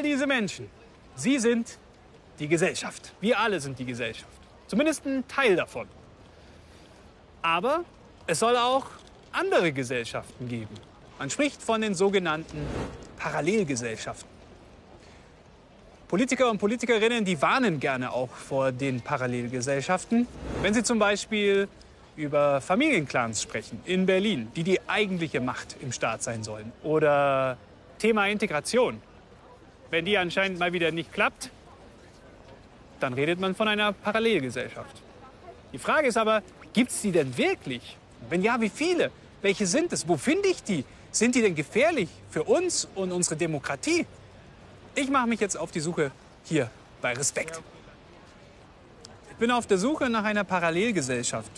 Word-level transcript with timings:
all 0.00 0.02
diese 0.02 0.26
Menschen, 0.26 0.66
sie 1.14 1.38
sind 1.38 1.78
die 2.38 2.48
Gesellschaft. 2.48 3.12
Wir 3.20 3.38
alle 3.38 3.60
sind 3.60 3.78
die 3.78 3.84
Gesellschaft. 3.84 4.32
Zumindest 4.66 5.04
ein 5.04 5.28
Teil 5.28 5.56
davon. 5.56 5.86
Aber 7.42 7.84
es 8.26 8.38
soll 8.38 8.56
auch 8.56 8.86
andere 9.32 9.72
Gesellschaften 9.72 10.48
geben. 10.48 10.74
Man 11.18 11.28
spricht 11.28 11.60
von 11.62 11.82
den 11.82 11.94
sogenannten 11.94 12.58
Parallelgesellschaften. 13.18 14.30
Politiker 16.08 16.50
und 16.50 16.58
Politikerinnen, 16.58 17.24
die 17.24 17.40
warnen 17.40 17.78
gerne 17.78 18.10
auch 18.12 18.30
vor 18.30 18.72
den 18.72 19.02
Parallelgesellschaften, 19.02 20.26
wenn 20.62 20.72
sie 20.72 20.82
zum 20.82 20.98
Beispiel 20.98 21.68
über 22.16 22.60
Familienclans 22.62 23.42
sprechen 23.42 23.80
in 23.84 24.06
Berlin, 24.06 24.50
die 24.56 24.64
die 24.64 24.80
eigentliche 24.88 25.40
Macht 25.40 25.76
im 25.80 25.92
Staat 25.92 26.22
sein 26.22 26.42
sollen. 26.42 26.72
Oder 26.82 27.58
Thema 27.98 28.26
Integration. 28.28 29.00
Wenn 29.90 30.04
die 30.04 30.16
anscheinend 30.16 30.58
mal 30.58 30.72
wieder 30.72 30.92
nicht 30.92 31.12
klappt, 31.12 31.50
dann 33.00 33.12
redet 33.14 33.40
man 33.40 33.54
von 33.54 33.68
einer 33.68 33.92
Parallelgesellschaft. 33.92 35.02
Die 35.72 35.78
Frage 35.78 36.08
ist 36.08 36.16
aber, 36.16 36.42
gibt 36.72 36.90
es 36.90 37.00
die 37.02 37.12
denn 37.12 37.36
wirklich? 37.36 37.96
Wenn 38.28 38.42
ja, 38.42 38.60
wie 38.60 38.68
viele? 38.68 39.10
Welche 39.42 39.66
sind 39.66 39.92
es? 39.92 40.06
Wo 40.06 40.16
finde 40.16 40.48
ich 40.48 40.62
die? 40.62 40.84
Sind 41.10 41.34
die 41.34 41.42
denn 41.42 41.54
gefährlich 41.54 42.08
für 42.30 42.44
uns 42.44 42.86
und 42.94 43.10
unsere 43.10 43.36
Demokratie? 43.36 44.06
Ich 44.94 45.10
mache 45.10 45.26
mich 45.26 45.40
jetzt 45.40 45.56
auf 45.56 45.70
die 45.70 45.80
Suche 45.80 46.12
hier 46.44 46.70
bei 47.00 47.12
Respekt. 47.12 47.60
Ich 49.30 49.36
bin 49.36 49.50
auf 49.50 49.66
der 49.66 49.78
Suche 49.78 50.10
nach 50.10 50.24
einer 50.24 50.44
Parallelgesellschaft. 50.44 51.50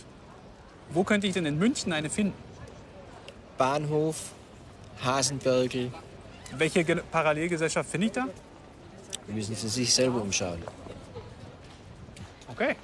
Wo 0.90 1.04
könnte 1.04 1.26
ich 1.26 1.34
denn 1.34 1.46
in 1.46 1.58
München 1.58 1.92
eine 1.92 2.08
finden? 2.08 2.34
Bahnhof, 3.58 4.30
Hasenbergel. 5.02 5.90
Welche 6.58 6.84
Ge 6.84 7.02
Parallelgesellschaft 7.10 7.90
finde 7.90 8.06
ich 8.06 8.12
da? 8.12 8.26
Müssen 9.26 9.54
Sie 9.54 9.68
sich 9.68 9.92
selber 9.92 10.20
umschauen. 10.20 10.58
Okay. 12.48 12.76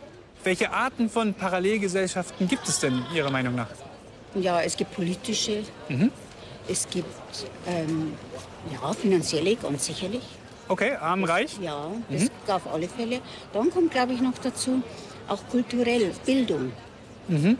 Welche 0.44 0.70
Arten 0.70 1.10
von 1.10 1.34
Parallelgesellschaften 1.34 2.48
gibt 2.48 2.68
es 2.68 2.80
denn 2.80 3.02
Ihrer 3.14 3.30
Meinung 3.30 3.54
nach? 3.54 3.68
Ja, 4.34 4.60
es 4.62 4.76
gibt 4.76 4.94
politische, 4.94 5.64
es 6.68 6.88
gibt 6.88 7.06
ähm, 7.66 8.12
ja, 8.72 8.92
finanzielle, 8.92 9.56
ganz 9.56 9.86
sicherlich. 9.86 10.22
Okay, 10.68 10.92
arm, 10.94 11.24
reich? 11.24 11.58
Ja, 11.60 11.90
das 12.10 12.30
auf 12.54 12.72
alle 12.72 12.88
Fälle. 12.88 13.20
Dann 13.52 13.70
kommt, 13.70 13.90
glaube 13.90 14.12
ich, 14.12 14.20
noch 14.20 14.36
dazu 14.42 14.82
auch 15.28 15.40
kulturell 15.50 16.12
Bildung. 16.24 16.72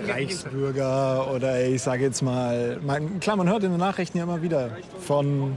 Reichsbürger 0.07 1.31
oder 1.31 1.63
ich 1.67 1.83
sage 1.83 2.05
jetzt 2.05 2.23
mal, 2.23 2.79
man, 2.83 3.21
klar, 3.21 3.37
man 3.37 3.49
hört 3.49 3.65
in 3.65 3.71
den 3.71 3.81
Nachrichten 3.81 4.17
ja 4.17 4.25
immer 4.25 4.41
wieder 4.41 4.71
von 5.01 5.57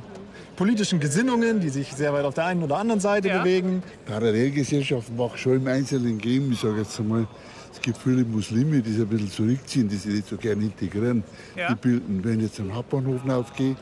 politischen 0.61 0.99
Gesinnungen, 0.99 1.59
die 1.59 1.69
sich 1.69 1.91
sehr 1.91 2.13
weit 2.13 2.23
auf 2.23 2.35
der 2.35 2.45
einen 2.45 2.61
oder 2.61 2.77
anderen 2.77 3.01
Seite 3.01 3.29
Ja. 3.29 3.39
bewegen. 3.39 3.81
Parallelgesellschaften 4.05 5.17
mag 5.17 5.35
schon 5.39 5.53
im 5.53 5.65
Einzelnen 5.65 6.19
geben. 6.19 6.51
Ich 6.51 6.59
sage 6.59 6.81
jetzt 6.81 6.99
einmal, 6.99 7.25
es 7.73 7.81
gibt 7.81 7.97
viele 7.97 8.23
Muslime, 8.23 8.79
die 8.79 8.91
sich 8.91 9.01
ein 9.01 9.07
bisschen 9.07 9.31
zurückziehen, 9.31 9.89
die 9.89 9.95
sich 9.95 10.13
nicht 10.13 10.27
so 10.27 10.37
gerne 10.37 10.61
integrieren. 10.61 11.23
Ja. 11.55 11.69
Die 11.69 11.73
bilden, 11.73 12.23
wenn 12.23 12.37
ich 12.41 12.45
jetzt 12.45 12.59
am 12.59 12.75
Hauptbahnhof 12.75 13.27
aufgehe, 13.27 13.75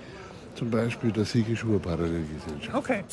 zum 0.55 0.71
Beispiel, 0.71 1.11
da 1.11 1.25
sehe 1.25 1.43
ich 1.51 1.59
schon 1.59 1.71
eine 1.71 1.79
Parallelgesellschaft. 1.79 2.73
Okay. 2.73 3.03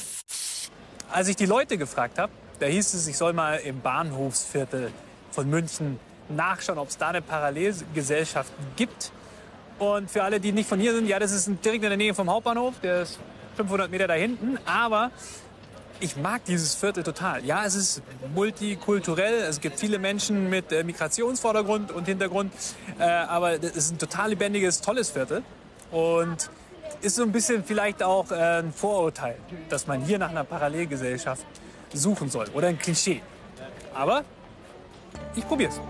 Als 1.11 1.27
ich 1.27 1.35
die 1.35 1.47
Leute 1.47 1.77
gefragt 1.77 2.21
habe, 2.21 2.31
da 2.61 2.67
hieß 2.67 2.95
es, 2.95 3.09
ich 3.09 3.17
soll 3.17 3.33
mal 3.33 3.57
im 3.57 3.81
Bahnhofsviertel 3.81 4.93
von 5.33 5.51
München 5.51 5.99
nachschauen, 6.29 6.79
ob 6.79 6.91
es 6.91 6.99
da 6.99 7.09
eine 7.09 7.21
Parallelgesellschaft 7.21 8.53
gibt. 8.77 9.11
Und 9.81 10.09
für 10.09 10.23
alle, 10.23 10.39
die 10.39 10.53
nicht 10.53 10.69
von 10.69 10.79
hier 10.79 10.95
sind, 10.95 11.09
ja, 11.09 11.19
das 11.19 11.33
ist 11.33 11.49
direkt 11.65 11.83
in 11.83 11.91
der 11.91 11.97
Nähe 11.97 12.15
vom 12.15 12.31
Hauptbahnhof, 12.31 12.75
der 12.81 13.03
ist 13.03 13.19
500 13.57 13.91
Meter 13.91 14.07
da 14.07 14.15
hinten. 14.15 14.59
Aber 14.67 15.11
ich 16.01 16.17
mag 16.17 16.45
dieses 16.45 16.75
Viertel 16.75 17.03
total. 17.03 17.45
Ja, 17.45 17.65
es 17.65 17.75
ist 17.75 18.03
multikulturell, 18.35 19.35
es 19.49 19.61
gibt 19.61 19.81
viele 19.81 19.99
Menschen 19.99 20.51
mit 20.51 20.71
äh, 20.71 20.85
Migrationsvordergrund 20.85 21.91
und 21.91 22.05
Hintergrund, 22.05 22.53
äh, 22.99 23.05
aber 23.05 23.53
es 23.53 23.77
ist 23.77 23.93
ein 23.93 23.99
total 23.99 24.31
lebendiges, 24.31 24.81
tolles 24.81 25.11
Viertel. 25.11 25.43
Und 25.91 26.51
ist 27.01 27.17
so 27.17 27.23
ein 27.23 27.33
bisschen 27.33 27.65
vielleicht 27.65 28.03
auch 28.03 28.31
äh, 28.31 28.61
ein 28.61 28.73
Vorurteil, 28.73 29.37
dass 29.69 29.87
man 29.87 30.03
hier 30.03 30.19
nach 30.19 30.31
einer 30.31 30.45
Parallelgesellschaft 30.45 31.45
suchen 31.93 32.31
soll 32.31 32.47
oder 32.55 32.69
ein 32.69 32.79
Klischee. 32.79 33.23
Aber 33.95 34.25
ich 35.35 35.47
probier's. 35.47 35.81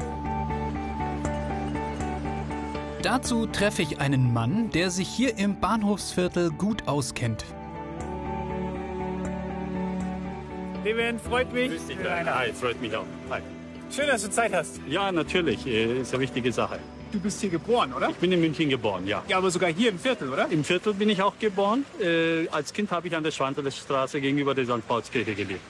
Dazu 3.06 3.47
treffe 3.47 3.83
ich 3.83 4.00
einen 4.00 4.33
Mann, 4.33 4.69
der 4.71 4.91
sich 4.91 5.06
hier 5.06 5.39
im 5.39 5.61
Bahnhofsviertel 5.61 6.50
gut 6.50 6.89
auskennt. 6.89 7.44
Levin, 10.83 11.21
freut 11.21 11.53
mich. 11.53 11.71
Hi, 12.05 12.53
freut 12.53 12.81
mich 12.81 12.97
auch. 12.97 13.05
Hi. 13.31 13.43
Schön, 13.94 14.09
dass 14.09 14.22
du 14.22 14.31
Zeit 14.31 14.53
hast. 14.53 14.81
Ja, 14.89 15.12
natürlich, 15.12 15.65
äh, 15.69 16.00
ist 16.00 16.15
eine 16.15 16.22
wichtige 16.25 16.50
Sache. 16.50 16.81
Du 17.12 17.21
bist 17.21 17.41
hier 17.41 17.50
geboren, 17.50 17.93
oder? 17.93 18.11
Ich 18.11 18.17
bin 18.17 18.33
in 18.33 18.41
München 18.41 18.69
geboren, 18.71 19.06
ja. 19.06 19.23
Ja, 19.28 19.38
aber 19.38 19.53
sogar 19.53 19.71
hier 19.71 19.91
im 19.91 20.00
Viertel, 20.00 20.33
oder? 20.33 20.49
Im 20.50 20.65
Viertel 20.65 20.93
bin 20.93 21.09
ich 21.09 21.23
auch 21.23 21.38
geboren. 21.38 21.84
Äh, 22.00 22.49
als 22.49 22.73
Kind 22.73 22.91
habe 22.91 23.06
ich 23.06 23.15
an 23.15 23.23
der 23.23 23.31
Schwantelerstraße 23.31 24.21
gegenüber 24.21 24.53
der 24.53 24.65
St. 24.65 24.84
Paulskirche 24.88 25.37
gelebt. 25.37 25.61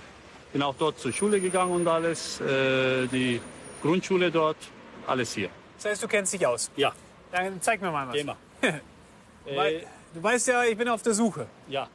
Bin 0.54 0.62
auch 0.62 0.74
dort 0.78 0.98
zur 0.98 1.12
Schule 1.12 1.38
gegangen 1.38 1.72
und 1.72 1.86
alles. 1.86 2.40
Äh, 2.40 3.06
die 3.08 3.42
Grundschule 3.82 4.30
dort, 4.30 4.56
alles 5.06 5.34
hier. 5.34 5.50
Das 5.76 5.90
heißt, 5.90 6.02
du 6.02 6.08
kennst 6.08 6.32
dich 6.32 6.46
aus. 6.46 6.70
Ja, 6.76 6.94
Dann 7.32 7.60
zeig 7.60 7.80
mir 7.80 7.90
mal 7.90 8.08
was. 8.08 8.14
geh 8.14 8.24
mal. 8.24 8.36
Weil, 9.54 9.86
du 10.14 10.22
weißt 10.22 10.48
ja, 10.48 10.64
ich 10.64 10.76
bin 10.76 10.88
auf 10.88 11.02
der 11.02 11.14
Suche. 11.14 11.46
Ja, 11.68 11.88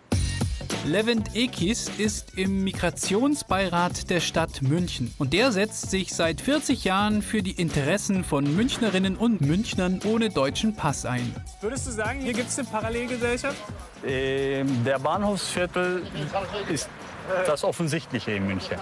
Levent 0.86 1.36
Ekis 1.36 1.92
ist 2.00 2.38
im 2.40 2.64
Migrationsbeirat 2.64 4.10
der 4.10 4.20
Stadt 4.20 4.64
München 4.64 5.14
und 5.20 5.32
der 5.32 5.52
setzt 5.52 5.92
sich 5.92 6.14
seit 6.14 6.42
40 6.42 6.84
Jahren 6.84 7.22
für 7.22 7.44
die 7.44 7.52
Interessen 7.52 8.24
von 8.24 8.56
Münchnerinnen 8.56 9.16
und 9.16 9.42
Münchnern 9.42 10.00
ohne 10.06 10.30
deutschen 10.30 10.76
Pass 10.76 11.06
ein. 11.06 11.36
Würdest 11.62 11.86
du 11.88 11.92
sagen, 11.92 12.22
hier 12.22 12.34
gibt 12.34 12.50
es 12.50 12.58
eine 12.58 12.68
Parallelgesellschaft? 12.68 13.62
Ähm, 14.06 14.84
der 14.84 14.98
Bahnhofsviertel 14.98 16.02
ist 16.68 16.90
das 17.46 17.64
Offensichtliche 17.64 18.32
in 18.32 18.48
München. 18.48 18.78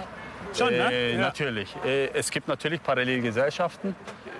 Schon, 0.56 0.70
ne? 0.70 0.90
Äh, 0.90 1.12
Ja. 1.12 1.20
Natürlich. 1.20 1.76
Äh, 1.84 2.08
es 2.14 2.30
gibt 2.30 2.48
natürlich 2.48 2.82
Parallelgesellschaften. 2.82 3.94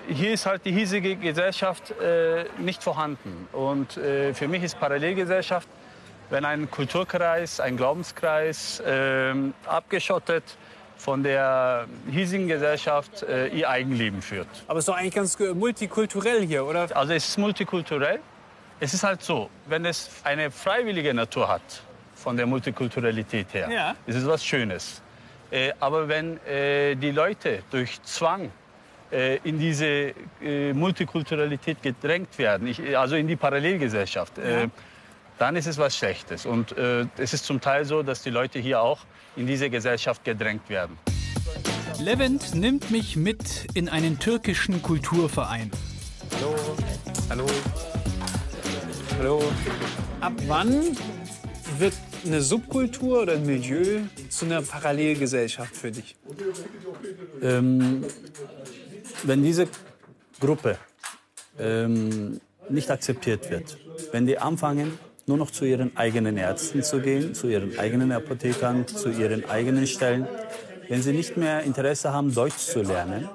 Hier 0.09 0.33
ist 0.33 0.47
halt 0.47 0.65
die 0.65 0.73
hiesige 0.73 1.17
Gesellschaft 1.17 1.93
äh, 2.01 2.45
nicht 2.59 2.83
vorhanden. 2.83 3.49
Und 3.53 3.97
äh, 3.97 4.35
für 4.35 4.49
mich 4.49 4.63
ist 4.63 4.79
Parallelgesellschaft, 4.81 5.69
wenn 6.31 6.45
ein 6.45 6.71
Kulturkreis, 6.71 7.61
ein 7.61 7.77
Glaubenskreis 7.77 8.83
ähm, 8.87 9.55
abgeschottet 9.67 10.45
von 10.97 11.23
der 11.23 11.87
hiesigen 12.11 12.47
Gesellschaft 12.49 13.23
äh, 13.23 13.49
ihr 13.49 13.69
Eigenleben 13.71 14.21
führt. 14.23 14.49
Aber 14.69 14.79
es 14.79 14.83
ist 14.83 14.89
doch 14.89 14.97
eigentlich 14.97 15.15
ganz 15.15 15.39
äh, 15.41 15.55
multikulturell 15.55 16.47
hier, 16.47 16.65
oder? 16.67 16.89
Also 16.97 17.13
es 17.13 17.29
ist 17.29 17.39
multikulturell. 17.39 18.21
Es 18.81 18.95
ist 18.95 19.03
halt 19.05 19.23
so, 19.23 19.49
wenn 19.67 19.85
es 19.85 20.11
eine 20.25 20.51
freiwillige 20.51 21.13
Natur 21.15 21.49
hat, 21.49 21.83
von 22.15 22.37
der 22.37 22.47
Multikulturalität 22.47 23.47
her, 23.55 23.69
Ja. 23.71 23.95
ist 24.07 24.17
es 24.17 24.27
was 24.27 24.45
Schönes. 24.45 25.03
Äh, 25.51 25.73
aber 25.81 26.07
wenn 26.09 26.39
äh, 26.47 26.95
die 26.97 27.11
Leute 27.13 27.63
durch 27.71 28.01
Zwang 28.03 28.45
äh, 28.47 28.51
in 29.45 29.59
diese 29.59 30.15
äh, 30.43 30.73
Multikulturalität 30.73 31.83
gedrängt 31.83 32.39
werden, 32.39 32.69
ich, 32.69 32.97
also 32.97 33.17
in 33.17 33.27
die 33.27 33.37
Parallelgesellschaft, 33.37 34.39
äh, 34.39 34.69
dann 35.39 35.57
ist 35.57 35.67
es 35.67 35.79
was 35.79 35.97
Schlechtes. 35.97 36.47
Und 36.47 36.77
äh, 36.77 37.07
es 37.17 37.33
ist 37.33 37.45
zum 37.45 37.61
Teil 37.61 37.85
so, 37.85 38.03
dass 38.03 38.23
die 38.23 38.31
Leute 38.31 38.59
hier 38.59 38.81
auch 38.81 39.01
in 39.37 39.47
diese 39.47 39.71
Gesellschaft 39.71 40.25
gedrängt 40.25 40.69
werden. 40.69 40.99
Levent 41.99 42.55
nimmt 42.55 42.91
mich 42.91 43.17
mit 43.17 43.67
in 43.75 43.89
einen 43.89 44.19
türkischen 44.19 44.83
Kulturverein. 44.83 45.71
Hallo. 46.37 46.57
Hallo. 47.29 47.47
Hallo. 49.19 49.53
Ab 50.21 50.33
wann 50.47 50.97
wird 51.79 51.95
eine 52.25 52.43
Subkultur 52.43 53.23
oder 53.23 53.35
ein 53.35 53.47
Milieu 53.47 54.01
zu 54.29 54.45
einer 54.45 54.63
Parallelgesellschaft 54.63 55.75
für 55.75 55.91
dich? 55.91 56.17
Ähm, 57.43 58.05
wenn 59.25 59.43
diese 59.43 59.69
Gruppe 60.41 60.77
ähm, 61.59 62.41
nicht 62.69 62.91
akzeptiert 62.91 63.51
wird, 63.51 63.77
wenn 64.13 64.27
die 64.27 64.39
anfangen, 64.39 64.99
nur 65.27 65.37
noch 65.37 65.51
zu 65.51 65.65
ihren 65.65 65.97
eigenen 65.97 66.37
Ärzten 66.37 66.83
zu 66.83 67.01
gehen, 67.01 67.35
zu 67.35 67.49
ihren 67.49 67.79
eigenen 67.79 68.11
Apothekern, 68.13 68.87
zu 68.87 69.11
ihren 69.11 69.49
eigenen 69.49 69.87
Stellen, 69.87 70.27
wenn 70.89 71.03
sie 71.03 71.13
nicht 71.13 71.37
mehr 71.37 71.63
Interesse 71.63 72.13
haben, 72.13 72.35
Deutsch 72.35 72.57
zu 72.57 72.83
lernen, 72.83 73.29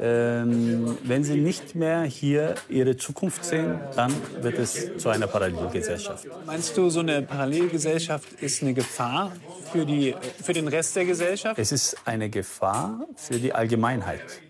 ähm, 0.00 0.96
wenn 1.02 1.22
sie 1.22 1.36
nicht 1.36 1.74
mehr 1.74 2.02
hier 2.02 2.54
ihre 2.70 2.96
Zukunft 2.96 3.44
sehen, 3.44 3.78
dann 3.94 4.10
wird 4.40 4.58
es 4.58 4.96
zu 4.96 5.10
einer 5.10 5.26
Parallelgesellschaft. 5.26 6.26
Meinst 6.46 6.78
du, 6.78 6.88
so 6.88 7.00
eine 7.00 7.20
Parallelgesellschaft 7.20 8.40
ist 8.40 8.62
eine 8.62 8.72
Gefahr 8.72 9.32
für, 9.70 9.84
die, 9.84 10.14
für 10.42 10.54
den 10.54 10.66
Rest 10.66 10.96
der 10.96 11.04
Gesellschaft? 11.04 11.58
Es 11.58 11.72
ist 11.72 11.98
eine 12.06 12.30
Gefahr 12.30 13.06
für 13.16 13.38
die 13.38 13.52
Allgemeinheit, 13.52 14.40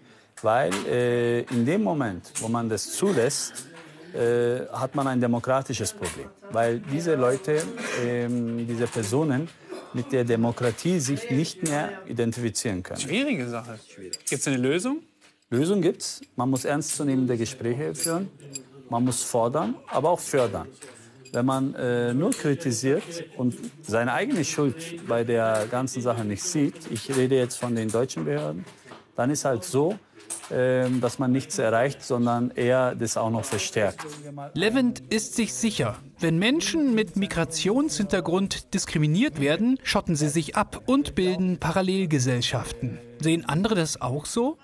weil 0.42 0.72
äh, 0.86 1.40
in 1.42 1.64
dem 1.64 1.82
Moment, 1.82 2.32
wo 2.40 2.48
man 2.48 2.68
das 2.68 2.92
zulässt, 2.92 3.66
äh, 4.14 4.66
hat 4.72 4.94
man 4.94 5.06
ein 5.06 5.20
demokratisches 5.20 5.92
Problem, 5.92 6.28
weil 6.50 6.80
diese 6.80 7.14
Leute, 7.14 7.62
ähm, 8.04 8.66
diese 8.66 8.86
Personen 8.86 9.48
mit 9.92 10.12
der 10.12 10.24
Demokratie 10.24 10.98
sich 11.00 11.30
nicht 11.30 11.62
mehr 11.62 11.90
identifizieren 12.06 12.82
können. 12.82 13.00
Schwierige 13.00 13.48
Sache. 13.48 13.78
Gibt 13.96 14.32
es 14.32 14.48
eine 14.48 14.56
Lösung? 14.56 15.00
Lösung 15.50 15.80
gibt's. 15.80 16.20
Man 16.36 16.50
muss 16.50 16.64
ernstzunehmende 16.64 17.36
Gespräche 17.36 17.94
führen. 17.94 18.28
Man 18.90 19.04
muss 19.04 19.22
fordern, 19.22 19.74
aber 19.88 20.10
auch 20.10 20.20
fördern. 20.20 20.68
Wenn 21.32 21.44
man 21.44 21.74
äh, 21.74 22.14
nur 22.14 22.30
kritisiert 22.30 23.24
und 23.36 23.54
seine 23.82 24.12
eigene 24.14 24.44
Schuld 24.44 25.06
bei 25.06 25.24
der 25.24 25.66
ganzen 25.70 26.00
Sache 26.00 26.24
nicht 26.24 26.42
sieht, 26.42 26.90
ich 26.90 27.14
rede 27.14 27.36
jetzt 27.36 27.56
von 27.56 27.74
den 27.74 27.90
deutschen 27.90 28.24
Behörden, 28.24 28.64
dann 29.18 29.30
ist 29.30 29.44
halt 29.44 29.64
so, 29.64 29.98
äh, 30.50 30.88
dass 31.00 31.18
man 31.18 31.32
nichts 31.32 31.58
erreicht, 31.58 32.04
sondern 32.04 32.52
eher 32.52 32.94
das 32.94 33.16
auch 33.16 33.30
noch 33.30 33.44
verstärkt. 33.44 34.06
Levent 34.54 35.00
ist 35.10 35.34
sich 35.34 35.52
sicher, 35.52 35.96
wenn 36.20 36.38
Menschen 36.38 36.94
mit 36.94 37.16
Migrationshintergrund 37.16 38.72
diskriminiert 38.74 39.40
werden, 39.40 39.78
schotten 39.82 40.14
sie 40.14 40.28
sich 40.28 40.54
ab 40.54 40.82
und 40.86 41.16
bilden 41.16 41.58
Parallelgesellschaften. 41.58 43.00
Sehen 43.20 43.44
andere 43.44 43.74
das 43.74 44.00
auch 44.00 44.24
so? 44.24 44.56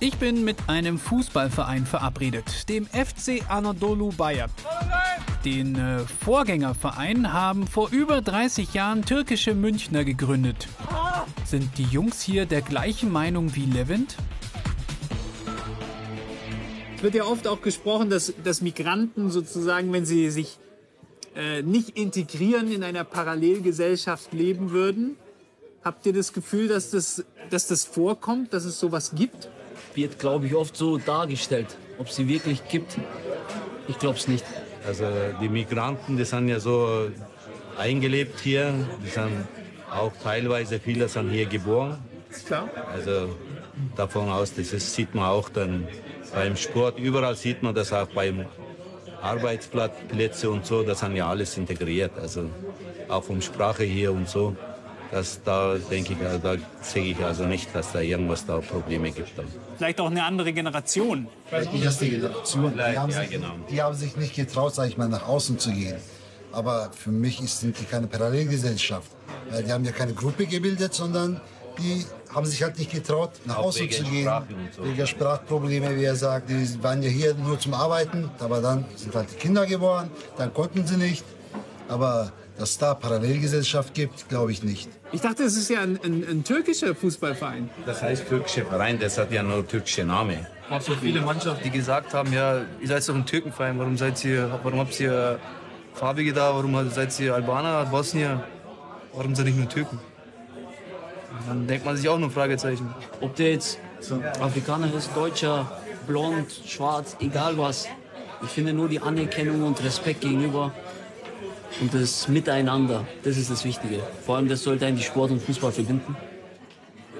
Ich 0.00 0.16
bin 0.16 0.44
mit 0.44 0.56
einem 0.68 0.98
Fußballverein 0.98 1.84
verabredet, 1.84 2.68
dem 2.70 2.86
FC 2.86 3.42
Anadolu 3.48 4.12
Bayer. 4.16 4.48
Den 5.44 5.76
äh, 5.76 6.00
Vorgängerverein 6.24 7.32
haben 7.32 7.66
vor 7.66 7.90
über 7.90 8.20
30 8.20 8.74
Jahren 8.74 9.04
türkische 9.04 9.54
Münchner 9.54 10.04
gegründet. 10.04 10.66
Sind 11.44 11.78
die 11.78 11.84
Jungs 11.84 12.20
hier 12.20 12.44
der 12.44 12.60
gleichen 12.60 13.12
Meinung 13.12 13.54
wie 13.54 13.66
Levent? 13.66 14.16
Es 16.96 17.02
wird 17.04 17.14
ja 17.14 17.24
oft 17.24 17.46
auch 17.46 17.62
gesprochen, 17.62 18.10
dass, 18.10 18.34
dass 18.42 18.60
Migranten 18.60 19.30
sozusagen, 19.30 19.92
wenn 19.92 20.04
sie 20.04 20.30
sich 20.30 20.58
äh, 21.36 21.62
nicht 21.62 21.90
integrieren, 21.90 22.72
in 22.72 22.82
einer 22.82 23.04
Parallelgesellschaft 23.04 24.32
leben 24.32 24.72
würden. 24.72 25.16
Habt 25.84 26.04
ihr 26.06 26.12
das 26.12 26.32
Gefühl, 26.32 26.66
dass 26.66 26.90
das, 26.90 27.24
dass 27.50 27.68
das 27.68 27.84
vorkommt, 27.84 28.52
dass 28.52 28.64
es 28.64 28.80
sowas 28.80 29.12
gibt? 29.14 29.48
Wird, 29.94 30.18
glaube 30.18 30.46
ich, 30.46 30.56
oft 30.56 30.76
so 30.76 30.98
dargestellt. 30.98 31.76
Ob 31.98 32.08
es 32.08 32.16
sie 32.16 32.26
wirklich 32.26 32.66
gibt, 32.68 32.98
ich 33.86 33.98
glaube 34.00 34.18
es 34.18 34.26
nicht. 34.26 34.44
Also 34.86 35.04
die 35.40 35.48
Migranten, 35.48 36.16
die 36.16 36.24
sind 36.24 36.48
ja 36.48 36.60
so 36.60 37.08
eingelebt 37.78 38.40
hier. 38.40 38.72
Die 39.04 39.08
sind 39.08 39.46
auch 39.90 40.12
teilweise, 40.22 40.78
viele 40.78 41.08
sind 41.08 41.30
hier 41.30 41.46
geboren. 41.46 41.98
Klar. 42.46 42.68
Also 42.92 43.36
davon 43.96 44.28
aus, 44.28 44.54
das 44.54 44.72
ist, 44.72 44.94
sieht 44.94 45.14
man 45.14 45.24
auch 45.24 45.48
dann 45.48 45.86
beim 46.34 46.56
Sport, 46.56 46.98
überall 46.98 47.36
sieht 47.36 47.62
man 47.62 47.74
das 47.74 47.92
auch 47.92 48.08
beim 48.08 48.44
Arbeitsplätze 49.22 50.50
und 50.50 50.66
so, 50.66 50.82
das 50.82 51.00
sind 51.00 51.16
ja 51.16 51.28
alles 51.28 51.56
integriert. 51.56 52.12
Also 52.20 52.50
auch 53.08 53.24
vom 53.24 53.40
Sprache 53.40 53.84
hier 53.84 54.12
und 54.12 54.28
so. 54.28 54.56
Das, 55.10 55.40
da 55.42 55.76
denke 55.90 56.12
ich, 56.12 56.26
also, 56.26 56.38
da 56.38 56.56
sehe 56.82 57.12
ich 57.12 57.24
also 57.24 57.44
nicht, 57.46 57.74
dass 57.74 57.92
da 57.92 58.00
irgendwas 58.00 58.44
da 58.44 58.58
Probleme 58.58 59.10
gibt. 59.10 59.30
Vielleicht 59.78 60.00
auch 60.00 60.10
eine 60.10 60.24
andere 60.24 60.52
Generation. 60.52 61.28
Vielleicht 61.46 61.72
die 61.72 61.82
erste 61.82 62.08
Generation. 62.08 62.74
Die 62.74 62.98
haben, 62.98 63.12
sich, 63.12 63.30
genau. 63.30 63.54
die 63.70 63.82
haben 63.82 63.94
sich 63.94 64.16
nicht 64.16 64.34
getraut, 64.34 64.74
sag 64.74 64.88
ich 64.88 64.98
mal, 64.98 65.08
nach 65.08 65.26
außen 65.26 65.58
zu 65.58 65.72
gehen. 65.72 65.96
Aber 66.52 66.90
für 66.92 67.10
mich 67.10 67.40
ist, 67.42 67.60
sind 67.60 67.78
die 67.78 67.84
keine 67.84 68.06
Parallelgesellschaft. 68.06 69.10
Weil 69.50 69.62
die 69.62 69.72
haben 69.72 69.84
ja 69.84 69.92
keine 69.92 70.12
Gruppe 70.12 70.46
gebildet, 70.46 70.92
sondern 70.92 71.40
die 71.78 72.04
haben 72.34 72.44
sich 72.44 72.62
halt 72.62 72.78
nicht 72.78 72.90
getraut, 72.90 73.30
nach 73.46 73.58
Auch 73.58 73.66
außen 73.66 73.82
wegen 73.82 73.92
zu 73.92 74.04
gehen. 74.04 74.30
So. 74.76 74.84
Wegen 74.84 75.06
Sprachprobleme, 75.06 75.96
wie 75.96 76.04
er 76.04 76.16
sagt. 76.16 76.50
Die 76.50 76.82
waren 76.82 77.02
ja 77.02 77.08
hier 77.08 77.34
nur 77.34 77.58
zum 77.58 77.74
Arbeiten, 77.74 78.30
aber 78.40 78.60
dann 78.60 78.84
sind 78.96 79.14
halt 79.14 79.30
die 79.32 79.36
Kinder 79.36 79.64
geboren, 79.64 80.10
dann 80.36 80.52
konnten 80.52 80.86
sie 80.86 80.96
nicht. 80.96 81.24
Aber 81.88 82.32
dass 82.58 82.76
da 82.76 82.94
Parallelgesellschaft 82.94 83.94
gibt, 83.94 84.28
glaube 84.28 84.52
ich 84.52 84.62
nicht. 84.62 84.88
Ich 85.12 85.20
dachte, 85.20 85.44
es 85.44 85.56
ist 85.56 85.70
ja 85.70 85.80
ein, 85.80 85.98
ein, 86.04 86.24
ein 86.28 86.44
türkischer 86.44 86.94
Fußballverein. 86.94 87.70
Das 87.86 88.02
heißt 88.02 88.28
türkische 88.28 88.64
Verein, 88.64 88.98
das 88.98 89.16
hat 89.16 89.32
ja 89.32 89.42
nur 89.42 89.66
türkische 89.66 90.04
Name. 90.04 90.46
Es 90.64 90.68
gab 90.68 90.82
so 90.82 90.92
viele 90.94 91.20
Mannschaften, 91.22 91.62
die 91.64 91.70
gesagt 91.70 92.12
haben, 92.12 92.32
ja, 92.32 92.62
ihr 92.80 92.88
seid 92.88 93.08
doch 93.08 93.14
ein 93.14 93.24
Türkenverein, 93.24 93.78
warum 93.78 93.96
seid 93.96 94.22
ihr, 94.24 94.60
warum 94.62 94.80
habt 94.80 94.98
ihr 95.00 95.38
Farbige 95.94 96.32
da, 96.32 96.54
warum 96.54 96.90
seid 96.90 97.18
ihr 97.20 97.34
Albaner, 97.34 97.86
Bosnier, 97.86 98.44
warum 99.14 99.34
seid 99.34 99.46
ihr 99.46 99.52
nicht 99.52 99.60
nur 99.60 99.68
Türken? 99.68 99.98
Und 101.30 101.48
dann 101.48 101.66
denkt 101.66 101.86
man 101.86 101.96
sich 101.96 102.08
auch 102.08 102.18
nur 102.18 102.30
Fragezeichen. 102.30 102.92
Ob 103.20 103.34
der 103.36 103.52
jetzt 103.52 103.78
Afrikaner 104.40 104.92
ist, 104.94 105.10
Deutscher, 105.14 105.80
blond, 106.06 106.46
schwarz, 106.66 107.16
egal 107.20 107.56
was. 107.56 107.86
Ich 108.42 108.50
finde 108.50 108.72
nur 108.72 108.88
die 108.88 109.00
Anerkennung 109.00 109.62
und 109.62 109.82
Respekt 109.82 110.20
gegenüber 110.20 110.72
und 111.80 111.94
das 111.94 112.28
Miteinander, 112.28 113.06
das 113.22 113.36
ist 113.36 113.50
das 113.50 113.64
Wichtige. 113.64 114.02
Vor 114.24 114.36
allem, 114.36 114.48
das 114.48 114.62
sollte 114.62 114.86
eigentlich 114.86 115.06
Sport 115.06 115.30
und 115.30 115.40
Fußball 115.42 115.72
verbinden. 115.72 116.16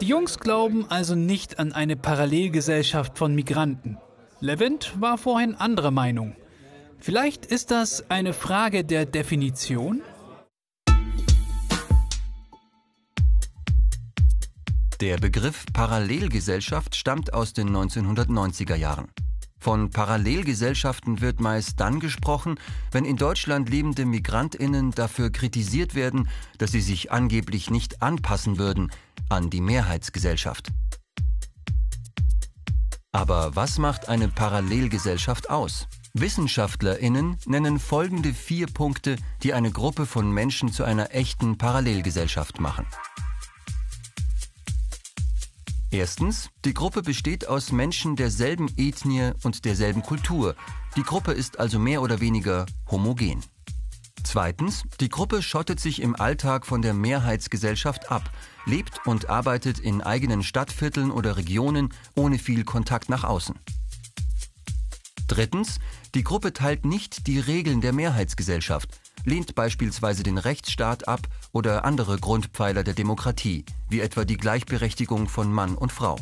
Die 0.01 0.07
Jungs 0.07 0.39
glauben 0.39 0.87
also 0.89 1.15
nicht 1.15 1.59
an 1.59 1.73
eine 1.73 1.97
Parallelgesellschaft 1.97 3.19
von 3.19 3.35
Migranten. 3.35 3.99
Levent 4.41 4.93
war 5.01 5.19
vorhin 5.19 5.55
anderer 5.57 5.91
Meinung. 5.91 6.37
Vielleicht 7.01 7.47
ist 7.47 7.71
das 7.71 8.09
eine 8.11 8.33
Frage 8.33 8.85
der 8.85 9.07
Definition? 9.07 10.03
Der 15.01 15.17
Begriff 15.19 15.65
Parallelgesellschaft 15.73 16.97
stammt 16.97 17.33
aus 17.33 17.53
den 17.53 17.71
1990er 17.71 18.75
Jahren. 18.75 19.09
Von 19.59 19.91
Parallelgesellschaften 19.91 21.21
wird 21.21 21.41
meist 21.41 21.81
dann 21.81 21.99
gesprochen, 22.01 22.59
wenn 22.93 23.05
in 23.05 23.17
Deutschland 23.17 23.69
lebende 23.69 24.07
Migrantinnen 24.07 24.93
dafür 24.93 25.31
kritisiert 25.31 25.95
werden, 25.95 26.29
dass 26.59 26.73
sie 26.73 26.81
sich 26.81 27.11
angeblich 27.11 27.71
nicht 27.71 28.01
anpassen 28.01 28.59
würden 28.59 28.91
an 29.29 29.51
die 29.51 29.61
Mehrheitsgesellschaft. 29.61 30.69
Aber 33.11 33.57
was 33.57 33.79
macht 33.79 34.09
eine 34.09 34.29
Parallelgesellschaft 34.29 35.51
aus? 35.51 35.89
Wissenschaftlerinnen 36.15 37.37
nennen 37.47 37.79
folgende 37.79 38.33
vier 38.33 38.67
Punkte, 38.67 39.17
die 39.43 39.55
eine 39.55 39.71
Gruppe 39.71 40.07
von 40.07 40.31
Menschen 40.31 40.73
zu 40.73 40.85
einer 40.85 41.15
echten 41.15 41.59
Parallelgesellschaft 41.59 42.61
machen. 42.61 42.87
Erstens, 45.91 46.51
die 46.67 46.75
Gruppe 46.75 47.01
besteht 47.01 47.49
aus 47.49 47.73
Menschen 47.73 48.15
derselben 48.15 48.69
Ethnie 48.77 49.33
und 49.43 49.65
derselben 49.65 50.03
Kultur. 50.03 50.55
Die 50.97 51.03
Gruppe 51.03 51.33
ist 51.33 51.59
also 51.59 51.79
mehr 51.79 52.03
oder 52.03 52.21
weniger 52.21 52.67
homogen. 52.91 53.43
Zweitens, 54.23 54.83
die 55.01 55.09
Gruppe 55.09 55.41
schottet 55.41 55.81
sich 55.81 56.03
im 56.03 56.15
Alltag 56.15 56.67
von 56.67 56.83
der 56.83 56.93
Mehrheitsgesellschaft 56.93 58.11
ab, 58.11 58.31
lebt 58.67 59.07
und 59.07 59.31
arbeitet 59.31 59.79
in 59.79 60.03
eigenen 60.03 60.43
Stadtvierteln 60.43 61.11
oder 61.11 61.39
Regionen 61.39 61.95
ohne 62.15 62.39
viel 62.39 62.65
Kontakt 62.65 63.09
nach 63.09 63.25
außen. 63.25 63.55
Drittens, 65.27 65.79
die 66.15 66.25
Gruppe 66.25 66.53
teilt 66.53 66.85
nicht 66.85 67.27
die 67.27 67.39
Regeln 67.39 67.81
der 67.81 67.95
Mehrheitsgesellschaft, 67.95 69.01
lehnt 69.25 69.55
beispielsweise 69.55 70.23
den 70.23 70.39
Rechtsstaat 70.39 71.09
ab 71.09 71.29
oder 71.53 71.85
andere 71.85 72.19
Grundpfeiler 72.19 72.85
der 72.85 72.95
Demokratie, 72.95 73.65
wie 73.89 74.01
etwa 74.01 74.25
die 74.25 74.37
Gleichberechtigung 74.37 75.29
von 75.29 75.53
Mann 75.53 75.75
und 75.75 75.93
Frau. 75.93 76.17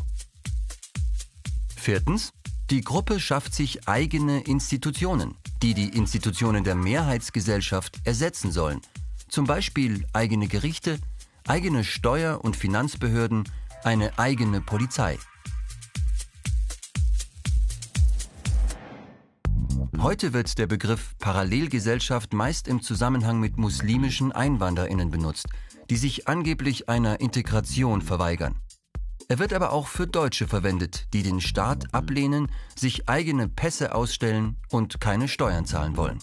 Viertens, 1.77 2.33
die 2.71 2.81
Gruppe 2.81 3.21
schafft 3.21 3.55
sich 3.55 3.89
eigene 3.89 4.41
Institutionen, 4.41 5.37
die 5.63 5.73
die 5.73 5.97
Institutionen 5.97 6.65
der 6.65 6.75
Mehrheitsgesellschaft 6.75 8.01
ersetzen 8.05 8.51
sollen, 8.51 8.81
zum 9.29 9.47
Beispiel 9.47 10.05
eigene 10.13 10.49
Gerichte, 10.49 10.99
eigene 11.47 11.85
Steuer- 11.85 12.45
und 12.45 12.57
Finanzbehörden, 12.57 13.45
eine 13.85 14.19
eigene 14.19 14.61
Polizei. 14.61 15.19
Heute 20.01 20.33
wird 20.33 20.59
der 20.59 20.67
Begriff 20.67 21.15
Parallelgesellschaft 21.19 22.33
meist 22.33 22.69
im 22.69 22.83
Zusammenhang 22.83 23.41
mit 23.41 23.57
muslimischen 23.57 24.33
Einwanderinnen 24.33 25.11
benutzt, 25.11 25.47
die 25.91 25.97
sich 25.97 26.29
angeblich 26.29 26.89
einer 26.89 27.21
Integration 27.21 28.03
verweigern. 28.03 28.57
Er 29.29 29.39
wird 29.39 29.53
aber 29.53 29.73
auch 29.73 29.89
für 29.89 30.07
Deutsche 30.07 30.47
verwendet, 30.47 31.09
die 31.13 31.23
den 31.23 31.41
Staat 31.41 31.93
ablehnen, 31.95 32.51
sich 32.79 33.09
eigene 33.09 33.49
Pässe 33.49 33.95
ausstellen 33.95 34.57
und 34.71 35.01
keine 35.01 35.29
Steuern 35.29 35.67
zahlen 35.67 35.97
wollen. 35.97 36.21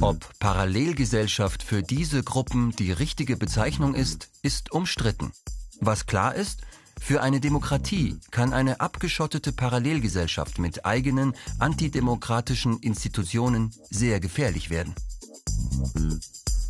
Ob 0.00 0.38
Parallelgesellschaft 0.38 1.62
für 1.62 1.82
diese 1.82 2.22
Gruppen 2.22 2.70
die 2.72 2.92
richtige 2.92 3.36
Bezeichnung 3.36 3.94
ist, 3.94 4.30
ist 4.42 4.72
umstritten. 4.72 5.32
Was 5.80 6.06
klar 6.06 6.34
ist, 6.34 6.62
für 7.00 7.22
eine 7.22 7.40
Demokratie 7.40 8.16
kann 8.30 8.52
eine 8.52 8.80
abgeschottete 8.80 9.52
Parallelgesellschaft 9.52 10.58
mit 10.58 10.84
eigenen 10.84 11.34
antidemokratischen 11.58 12.78
Institutionen 12.80 13.72
sehr 13.90 14.20
gefährlich 14.20 14.70
werden. 14.70 14.94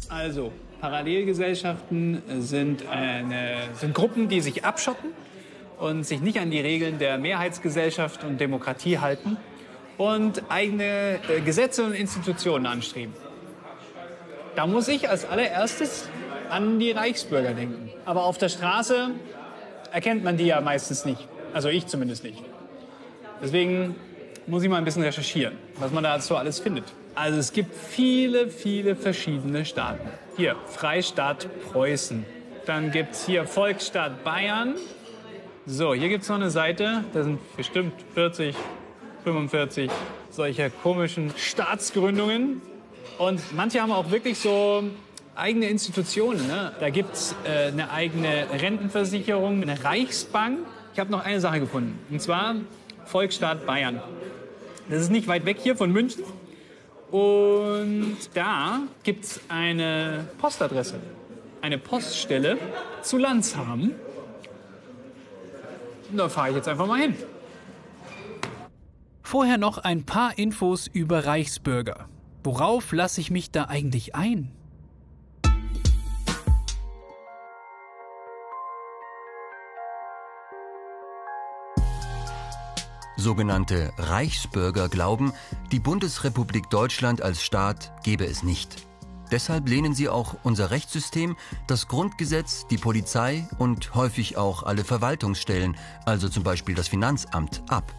Also, 0.08 0.52
Parallelgesellschaften 0.80 2.22
sind, 2.40 2.86
eine, 2.86 3.68
sind 3.74 3.94
Gruppen, 3.94 4.28
die 4.28 4.40
sich 4.40 4.64
abschotten 4.64 5.10
und 5.78 6.04
sich 6.04 6.20
nicht 6.20 6.38
an 6.38 6.50
die 6.50 6.60
Regeln 6.60 6.98
der 6.98 7.18
Mehrheitsgesellschaft 7.18 8.24
und 8.24 8.40
Demokratie 8.40 8.98
halten 8.98 9.36
und 9.96 10.42
eigene 10.48 11.18
äh, 11.28 11.40
Gesetze 11.40 11.84
und 11.84 11.92
Institutionen 11.92 12.66
anstreben. 12.66 13.12
Da 14.54 14.66
muss 14.66 14.88
ich 14.88 15.08
als 15.08 15.24
allererstes 15.24 16.08
an 16.48 16.78
die 16.78 16.92
Reichsbürger 16.92 17.54
denken. 17.54 17.90
Aber 18.04 18.24
auf 18.24 18.38
der 18.38 18.48
Straße 18.48 19.10
erkennt 19.92 20.24
man 20.24 20.36
die 20.36 20.46
ja 20.46 20.60
meistens 20.60 21.04
nicht. 21.04 21.26
Also 21.52 21.68
ich 21.68 21.86
zumindest 21.86 22.24
nicht. 22.24 22.42
Deswegen 23.42 23.94
muss 24.46 24.62
ich 24.62 24.68
mal 24.68 24.78
ein 24.78 24.84
bisschen 24.84 25.02
recherchieren, 25.02 25.56
was 25.78 25.92
man 25.92 26.04
da 26.04 26.18
so 26.20 26.36
alles 26.36 26.58
findet. 26.58 26.84
Also 27.14 27.38
es 27.38 27.52
gibt 27.52 27.74
viele, 27.74 28.48
viele 28.48 28.96
verschiedene 28.96 29.64
Staaten. 29.64 30.08
Hier, 30.36 30.56
Freistaat 30.66 31.48
Preußen. 31.72 32.24
Dann 32.64 32.90
gibt 32.90 33.14
es 33.14 33.26
hier 33.26 33.46
Volksstaat 33.46 34.24
Bayern. 34.24 34.74
So, 35.66 35.94
hier 35.94 36.08
gibt 36.08 36.22
es 36.22 36.28
noch 36.28 36.36
eine 36.36 36.50
Seite. 36.50 37.04
Da 37.12 37.24
sind 37.24 37.40
bestimmt 37.56 37.92
40, 38.14 38.54
45 39.24 39.90
solcher 40.30 40.70
komischen 40.70 41.32
Staatsgründungen. 41.36 42.62
Und 43.18 43.40
manche 43.54 43.82
haben 43.82 43.92
auch 43.92 44.10
wirklich 44.10 44.38
so 44.38 44.84
eigene 45.38 45.66
Institutionen. 45.68 46.46
Ne? 46.46 46.72
Da 46.80 46.90
gibt 46.90 47.14
es 47.14 47.34
äh, 47.44 47.68
eine 47.68 47.90
eigene 47.90 48.46
Rentenversicherung, 48.52 49.62
eine 49.62 49.82
Reichsbank. 49.84 50.58
Ich 50.92 50.98
habe 51.00 51.10
noch 51.10 51.24
eine 51.24 51.40
Sache 51.40 51.60
gefunden. 51.60 51.98
Und 52.10 52.20
zwar 52.20 52.56
Volksstaat 53.04 53.66
Bayern. 53.66 54.00
Das 54.88 55.00
ist 55.00 55.10
nicht 55.10 55.28
weit 55.28 55.44
weg 55.44 55.58
hier 55.62 55.76
von 55.76 55.92
München. 55.92 56.24
Und 57.10 58.16
da 58.34 58.80
gibt 59.02 59.24
es 59.24 59.40
eine 59.48 60.26
Postadresse, 60.38 60.96
eine 61.62 61.78
Poststelle 61.78 62.58
zu 63.02 63.16
Landshamen. 63.16 63.94
Da 66.12 66.28
fahre 66.28 66.50
ich 66.50 66.56
jetzt 66.56 66.68
einfach 66.68 66.86
mal 66.86 67.00
hin. 67.00 67.14
Vorher 69.22 69.58
noch 69.58 69.78
ein 69.78 70.04
paar 70.04 70.38
Infos 70.38 70.86
über 70.86 71.26
Reichsbürger. 71.26 72.08
Worauf 72.44 72.92
lasse 72.92 73.20
ich 73.20 73.30
mich 73.30 73.50
da 73.50 73.64
eigentlich 73.64 74.14
ein? 74.14 74.50
Sogenannte 83.18 83.92
Reichsbürger 83.98 84.88
glauben, 84.88 85.32
die 85.72 85.80
Bundesrepublik 85.80 86.70
Deutschland 86.70 87.20
als 87.20 87.42
Staat 87.42 87.92
gebe 88.04 88.24
es 88.24 88.44
nicht. 88.44 88.86
Deshalb 89.32 89.68
lehnen 89.68 89.92
sie 89.92 90.08
auch 90.08 90.36
unser 90.44 90.70
Rechtssystem, 90.70 91.36
das 91.66 91.88
Grundgesetz, 91.88 92.68
die 92.68 92.78
Polizei 92.78 93.48
und 93.58 93.96
häufig 93.96 94.36
auch 94.36 94.62
alle 94.62 94.84
Verwaltungsstellen, 94.84 95.76
also 96.06 96.28
zum 96.28 96.44
Beispiel 96.44 96.76
das 96.76 96.86
Finanzamt, 96.86 97.64
ab. 97.68 97.92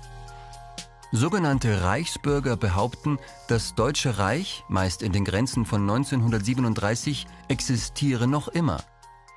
Sogenannte 1.11 1.83
Reichsbürger 1.83 2.55
behaupten, 2.55 3.19
das 3.49 3.75
Deutsche 3.75 4.19
Reich, 4.19 4.63
meist 4.69 5.01
in 5.03 5.11
den 5.11 5.25
Grenzen 5.25 5.65
von 5.65 5.81
1937, 5.81 7.27
existiere 7.49 8.25
noch 8.25 8.47
immer. 8.47 8.81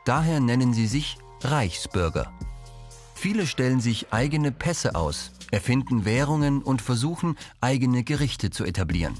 Daher 0.04 0.38
nennen 0.38 0.74
sie 0.74 0.86
sich 0.86 1.18
Reichsbürger. 1.40 2.32
Viele 3.16 3.48
stellen 3.48 3.80
sich 3.80 4.12
eigene 4.12 4.52
Pässe 4.52 4.94
aus, 4.94 5.32
erfinden 5.52 6.04
Währungen 6.04 6.62
und 6.62 6.82
versuchen, 6.82 7.36
eigene 7.60 8.02
Gerichte 8.02 8.50
zu 8.50 8.64
etablieren. 8.64 9.14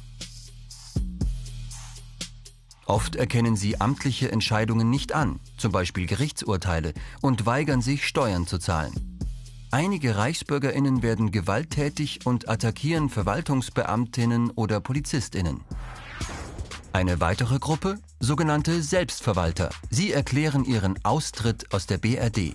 Oft 2.87 3.15
erkennen 3.15 3.57
sie 3.57 3.81
amtliche 3.81 4.33
Entscheidungen 4.33 4.91
nicht 4.91 5.13
an, 5.13 5.39
zum 5.57 5.71
Beispiel 5.71 6.07
Gerichtsurteile, 6.07 6.95
und 7.21 7.47
weigern 7.47 7.81
sich, 7.81 8.07
Steuern 8.07 8.47
zu 8.47 8.59
zahlen. 8.59 8.93
Einige 9.71 10.17
Reichsbürgerinnen 10.17 11.03
werden 11.03 11.31
gewalttätig 11.31 12.27
und 12.27 12.49
attackieren 12.49 13.09
Verwaltungsbeamtinnen 13.09 14.51
oder 14.51 14.81
Polizistinnen. 14.81 15.61
Eine 16.93 17.21
weitere 17.21 17.59
Gruppe, 17.59 17.99
sogenannte 18.21 18.83
Selbstverwalter. 18.83 19.71
Sie 19.89 20.13
erklären 20.13 20.67
ihren 20.67 21.03
Austritt 21.05 21.73
aus 21.73 21.87
der 21.87 21.97
BRD. 21.97 22.55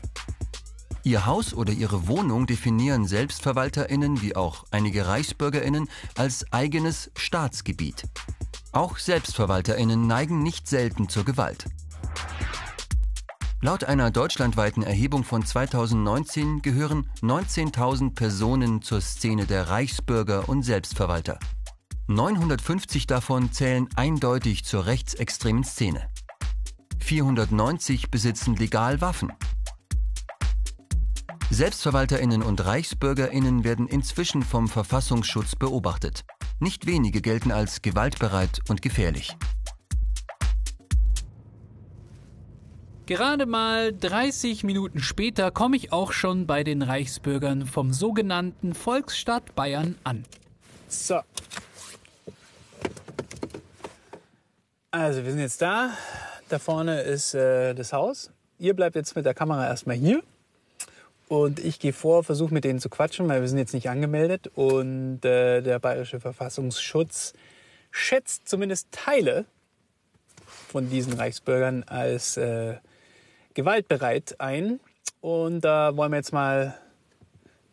Ihr 1.07 1.25
Haus 1.25 1.53
oder 1.53 1.71
ihre 1.71 2.09
Wohnung 2.09 2.47
definieren 2.47 3.05
Selbstverwalterinnen 3.05 4.21
wie 4.21 4.35
auch 4.35 4.65
einige 4.71 5.07
Reichsbürgerinnen 5.07 5.87
als 6.17 6.51
eigenes 6.51 7.11
Staatsgebiet. 7.15 8.03
Auch 8.73 8.97
Selbstverwalterinnen 8.97 10.05
neigen 10.05 10.43
nicht 10.43 10.67
selten 10.67 11.07
zur 11.07 11.23
Gewalt. 11.23 11.63
Laut 13.61 13.85
einer 13.85 14.11
deutschlandweiten 14.11 14.83
Erhebung 14.83 15.23
von 15.23 15.45
2019 15.45 16.61
gehören 16.61 17.09
19.000 17.21 18.13
Personen 18.13 18.81
zur 18.81 18.99
Szene 18.99 19.45
der 19.45 19.69
Reichsbürger 19.69 20.49
und 20.49 20.63
Selbstverwalter. 20.63 21.39
950 22.07 23.07
davon 23.07 23.53
zählen 23.53 23.87
eindeutig 23.95 24.65
zur 24.65 24.85
rechtsextremen 24.85 25.63
Szene. 25.63 26.09
490 26.99 28.11
besitzen 28.11 28.57
legal 28.57 28.99
Waffen 28.99 29.31
Selbstverwalterinnen 31.49 32.43
und 32.43 32.65
Reichsbürgerinnen 32.65 33.63
werden 33.63 33.87
inzwischen 33.87 34.43
vom 34.43 34.67
Verfassungsschutz 34.67 35.55
beobachtet. 35.55 36.25
Nicht 36.59 36.87
wenige 36.87 37.21
gelten 37.21 37.53
als 37.53 37.81
gewaltbereit 37.81 38.59
und 38.67 38.81
gefährlich. 38.81 39.37
Gerade 43.05 43.45
mal 43.45 43.93
30 43.93 44.65
Minuten 44.65 44.99
später 44.99 45.49
komme 45.51 45.77
ich 45.77 45.93
auch 45.93 46.11
schon 46.11 46.47
bei 46.47 46.65
den 46.65 46.81
Reichsbürgern 46.81 47.65
vom 47.65 47.93
sogenannten 47.93 48.73
Volksstaat 48.73 49.55
Bayern 49.55 49.95
an. 50.03 50.25
So. 50.89 51.21
Also, 54.91 55.23
wir 55.23 55.31
sind 55.31 55.39
jetzt 55.39 55.61
da. 55.61 55.91
Da 56.49 56.59
vorne 56.59 57.01
ist 57.03 57.33
äh, 57.33 57.73
das 57.73 57.93
Haus. 57.93 58.31
Ihr 58.59 58.73
bleibt 58.73 58.97
jetzt 58.97 59.15
mit 59.15 59.25
der 59.25 59.33
Kamera 59.33 59.65
erstmal 59.65 59.95
hier. 59.95 60.21
Und 61.27 61.59
ich 61.59 61.79
gehe 61.79 61.93
vor, 61.93 62.23
versuche 62.23 62.53
mit 62.53 62.63
denen 62.63 62.79
zu 62.79 62.89
quatschen, 62.89 63.27
weil 63.27 63.41
wir 63.41 63.47
sind 63.47 63.57
jetzt 63.57 63.73
nicht 63.73 63.89
angemeldet. 63.89 64.49
Und 64.55 65.25
äh, 65.25 65.61
der 65.61 65.79
Bayerische 65.79 66.19
Verfassungsschutz 66.19 67.33
schätzt 67.91 68.47
zumindest 68.47 68.91
Teile 68.91 69.45
von 70.45 70.89
diesen 70.89 71.13
Reichsbürgern 71.13 71.83
als 71.83 72.37
äh, 72.37 72.75
gewaltbereit 73.53 74.39
ein. 74.39 74.79
Und 75.19 75.61
da 75.61 75.97
wollen 75.97 76.11
wir 76.11 76.17
jetzt 76.17 76.33
mal 76.33 76.77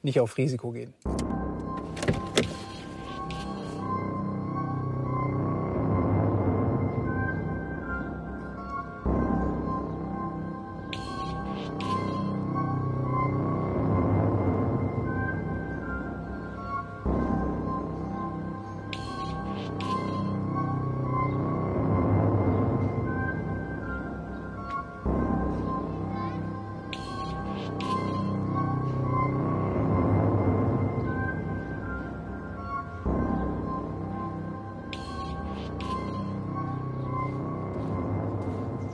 nicht 0.02 0.20
auf 0.20 0.37
Risiko 0.37 0.73
gehen. 0.73 0.92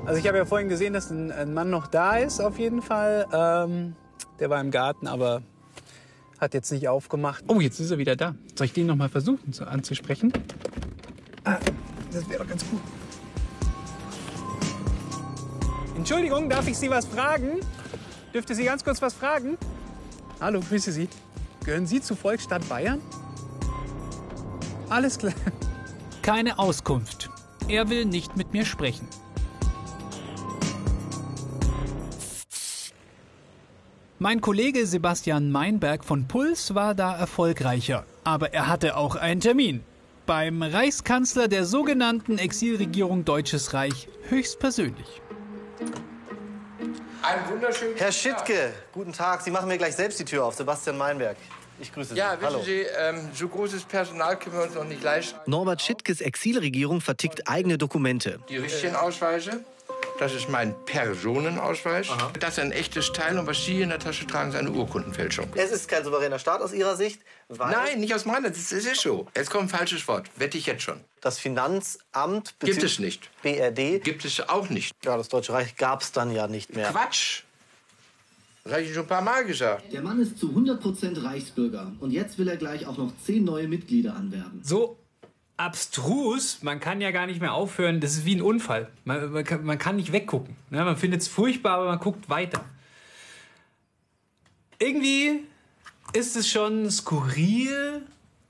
Also 0.07 0.19
ich 0.19 0.27
habe 0.27 0.39
ja 0.39 0.45
vorhin 0.45 0.69
gesehen, 0.69 0.93
dass 0.93 1.11
ein, 1.11 1.31
ein, 1.31 1.53
Mann 1.55 1.71
noch 1.71 1.87
da 1.87 2.17
ist, 2.17 2.41
auf 2.41 2.59
jeden 2.59 2.83
Fall. 2.83 3.27
Ähm, 3.33 3.95
der 4.39 4.51
war 4.51 4.61
im 4.61 4.71
Garten, 4.71 5.07
aber 5.07 5.43
hat 6.41 6.55
jetzt 6.55 6.73
nicht 6.73 6.89
aufgemacht. 6.89 7.45
Oh, 7.49 7.61
jetzt 7.61 7.79
ist 7.81 7.91
er 7.91 7.99
wieder 7.99 8.17
da. 8.17 8.35
Soll 8.57 8.67
ich 8.67 8.73
den 8.73 8.87
noch 8.87 8.97
mal 8.97 9.11
versuchen 9.11 9.53
zu, 9.53 9.67
anzusprechen? 9.67 10.33
Ah, 11.45 11.59
das 12.13 12.29
wäre 12.29 12.43
doch 12.43 12.49
ganz 12.49 12.65
gut. 12.69 12.81
Entschuldigung, 15.97 16.49
darf 16.49 16.67
ich 16.67 16.79
Sie 16.79 16.89
was 16.89 17.05
fragen? 17.05 17.61
Dürfte 18.33 18.55
Sie 18.55 18.65
ganz 18.65 18.83
kurz 18.83 19.03
was 19.03 19.13
fragen? 19.13 19.59
Hallo, 20.41 20.61
grüße 20.61 20.93
Sie. 20.93 21.09
Gehören 21.65 21.87
Sie 21.87 22.01
zu 22.01 22.17
Volksstadt 22.17 22.67
Bayern? 22.71 23.03
Alles 24.89 25.19
klar. 25.19 25.35
Keine 26.23 26.59
Auskunft. 26.59 27.29
Er 27.69 27.91
will 27.91 28.07
nicht 28.07 28.37
mit 28.37 28.55
mir 28.55 28.65
sprechen. 28.65 29.07
Mein 34.23 34.43
Kollege 34.43 34.85
Sebastian 34.85 35.51
Meinberg 35.51 36.05
von 36.05 36.29
Puls 36.29 36.75
war 36.75 36.95
da 36.95 37.17
erfolgreicher, 37.17 38.05
aber 38.23 38.53
er 38.53 38.69
hatte 38.69 38.99
auch 38.99 39.17
einen 39.17 39.41
Termin. 39.41 39.83
Beim 40.27 40.63
Reichskanzler 40.63 41.49
der 41.49 41.65
sogenannten 41.65 42.37
Exilregierung 42.37 43.25
Deutsches 43.25 43.73
Reich 43.73 44.09
höchstpersönlich. 44.29 45.23
Ein 47.23 47.51
wunderschönen 47.51 47.97
Herr 47.97 48.13
Schittke, 48.13 48.75
guten 48.93 49.15
Tag. 49.15 49.41
Sie 49.41 49.51
machen 49.51 49.69
mir 49.69 49.79
gleich 49.79 49.97
selbst 49.97 50.21
die 50.21 50.27
Tür 50.27 50.45
auf. 50.45 50.55
Sebastian 50.55 50.99
Meinberg. 50.99 51.39
Ich 51.81 51.91
grüße 51.91 52.13
Sie. 52.13 52.19
Ja, 52.19 52.33
wissen 52.33 52.45
Hallo. 52.45 52.63
Sie, 52.63 52.83
ähm, 52.99 53.31
so 53.33 53.49
großes 53.49 53.85
Personal 53.85 54.39
können 54.39 54.55
wir 54.55 54.65
uns 54.65 54.75
noch 54.75 54.85
nicht 54.85 55.03
leisten. 55.03 55.41
Norbert 55.47 55.81
Schittkes 55.81 56.21
Exilregierung 56.21 57.01
vertickt 57.01 57.49
eigene 57.49 57.79
Dokumente. 57.79 58.39
Die 58.51 58.59
richtigen 58.59 58.97
Ausweise, 58.97 59.65
das 60.21 60.35
ist 60.35 60.51
mein 60.51 60.75
Personenausweis. 60.85 62.09
Das 62.39 62.51
ist 62.51 62.59
ein 62.59 62.73
echtes 62.73 63.11
Teil 63.13 63.39
und 63.39 63.47
was 63.47 63.65
Sie 63.65 63.73
hier 63.73 63.85
in 63.85 63.89
der 63.89 63.99
Tasche 63.99 64.27
tragen, 64.27 64.51
ist 64.51 64.57
eine 64.57 64.71
Urkundenfälschung. 64.71 65.49
Es 65.55 65.73
ist 65.73 65.89
kein 65.89 66.05
souveräner 66.05 66.39
Staat 66.39 66.61
aus 66.61 66.75
Ihrer 66.75 66.95
Sicht, 66.95 67.23
weil 67.49 67.73
Nein, 67.73 68.01
nicht 68.01 68.15
aus 68.15 68.27
meiner 68.27 68.53
Sicht, 68.53 68.71
es 68.71 68.85
ist 68.85 69.01
so. 69.01 69.27
Jetzt 69.35 69.49
kommt 69.49 69.65
ein 69.65 69.69
falsches 69.71 70.07
Wort, 70.09 70.29
wette 70.37 70.59
ich 70.59 70.67
jetzt 70.67 70.83
schon. 70.83 71.01
das 71.23 71.39
Finanzamt 71.39 72.55
Gibt 72.61 72.83
es 72.83 72.99
nicht. 72.99 73.31
BRD. 73.43 74.05
Gibt 74.05 74.27
es 74.27 74.47
auch 74.47 74.69
nicht. 74.69 74.95
Ja, 75.05 75.17
das 75.17 75.29
Deutsche 75.31 75.55
Reich 75.55 75.75
gab 75.77 76.03
es 76.03 76.13
dann 76.13 76.31
ja 76.31 76.47
nicht 76.47 76.77
mehr. 76.77 76.91
Quatsch! 76.91 77.45
Das 78.65 78.75
habe 78.75 78.83
ich 78.83 78.93
schon 78.93 79.05
ein 79.05 79.09
paar 79.09 79.23
Mal 79.23 79.47
gesagt. 79.47 79.91
Der 79.91 80.03
Mann 80.03 80.21
ist 80.21 80.39
zu 80.39 80.51
100% 80.51 81.25
Reichsbürger 81.25 81.93
und 81.99 82.11
jetzt 82.11 82.37
will 82.37 82.47
er 82.47 82.59
gleich 82.59 82.87
auch 82.87 82.99
noch 82.99 83.11
zehn 83.25 83.43
neue 83.43 83.67
Mitglieder 83.67 84.15
anwerben. 84.15 84.61
So 84.63 84.99
abstrus, 85.61 86.63
man 86.63 86.81
kann 86.81 87.03
ja 87.03 87.11
gar 87.11 87.27
nicht 87.27 87.41
mehr 87.41 87.53
aufhören. 87.53 88.01
Das 88.01 88.13
ist 88.13 88.25
wie 88.25 88.35
ein 88.35 88.43
Unfall. 88.43 88.89
Man, 89.05 89.31
man, 89.31 89.45
kann, 89.45 89.65
man 89.65 89.79
kann 89.79 89.97
nicht 89.97 90.11
weggucken. 90.11 90.57
Ne? 90.71 90.83
Man 90.85 90.97
findet 90.97 91.21
es 91.21 91.29
furchtbar, 91.29 91.75
aber 91.75 91.87
man 91.87 91.99
guckt 91.99 92.31
weiter. 92.31 92.65
Irgendwie 94.79 95.41
ist 96.15 96.35
es 96.37 96.49
schon 96.49 96.91
skurril 96.91 98.03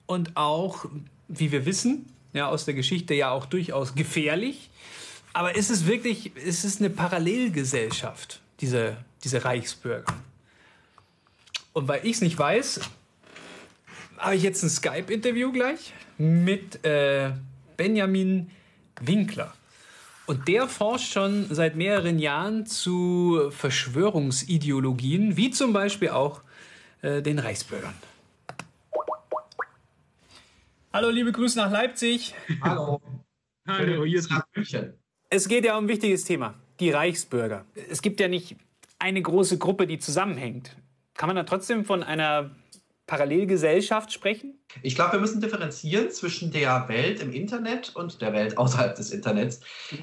und 0.06 0.36
auch, 0.36 0.86
wie 1.26 1.50
wir 1.50 1.66
wissen, 1.66 2.06
ja, 2.32 2.48
aus 2.48 2.64
der 2.64 2.74
Geschichte 2.74 3.14
ja 3.14 3.30
auch 3.30 3.46
durchaus 3.46 3.96
gefährlich. 3.96 4.70
Aber 5.32 5.56
ist 5.56 5.70
es 5.70 5.86
wirklich, 5.86 6.36
ist 6.36 6.64
es 6.64 6.78
eine 6.78 6.90
Parallelgesellschaft, 6.90 8.40
diese, 8.60 8.96
diese 9.24 9.44
Reichsbürger? 9.44 10.14
Und 11.72 11.88
weil 11.88 12.06
ich 12.06 12.16
es 12.16 12.20
nicht 12.20 12.38
weiß, 12.38 12.80
habe 14.20 14.36
ich 14.36 14.42
jetzt 14.42 14.62
ein 14.62 14.68
Skype-Interview 14.68 15.50
gleich 15.50 15.94
mit 16.18 16.84
äh, 16.84 17.32
Benjamin 17.76 18.50
Winkler. 19.00 19.54
Und 20.26 20.46
der 20.46 20.68
forscht 20.68 21.12
schon 21.12 21.46
seit 21.50 21.74
mehreren 21.74 22.18
Jahren 22.18 22.66
zu 22.66 23.50
Verschwörungsideologien, 23.50 25.36
wie 25.36 25.50
zum 25.50 25.72
Beispiel 25.72 26.10
auch 26.10 26.42
äh, 27.02 27.22
den 27.22 27.38
Reichsbürgern. 27.38 27.94
Hallo, 30.92 31.08
liebe 31.08 31.32
Grüße 31.32 31.58
nach 31.58 31.70
Leipzig. 31.70 32.34
Hallo. 32.60 33.00
Hallo, 33.66 34.04
hier 34.04 34.18
ist 34.18 34.30
München. 34.54 34.94
Es 35.30 35.48
geht 35.48 35.64
ja 35.64 35.78
um 35.78 35.84
ein 35.84 35.88
wichtiges 35.88 36.24
Thema, 36.24 36.54
die 36.78 36.90
Reichsbürger. 36.90 37.64
Es 37.88 38.02
gibt 38.02 38.20
ja 38.20 38.28
nicht 38.28 38.56
eine 38.98 39.22
große 39.22 39.58
Gruppe, 39.58 39.86
die 39.86 39.98
zusammenhängt. 39.98 40.76
Kann 41.14 41.28
man 41.28 41.36
da 41.36 41.44
trotzdem 41.44 41.84
von 41.84 42.02
einer 42.02 42.50
Parallelgesellschaft 43.10 44.12
sprechen? 44.12 44.54
Ich 44.82 44.94
glaube, 44.94 45.14
wir 45.14 45.18
müssen 45.18 45.40
differenzieren 45.40 46.12
zwischen 46.12 46.52
der 46.52 46.88
Welt 46.88 47.20
im 47.20 47.32
Internet 47.32 47.90
und 47.96 48.22
der 48.22 48.32
Welt 48.32 48.56
außerhalb 48.56 48.94
des 48.94 49.10
Internets. 49.10 49.58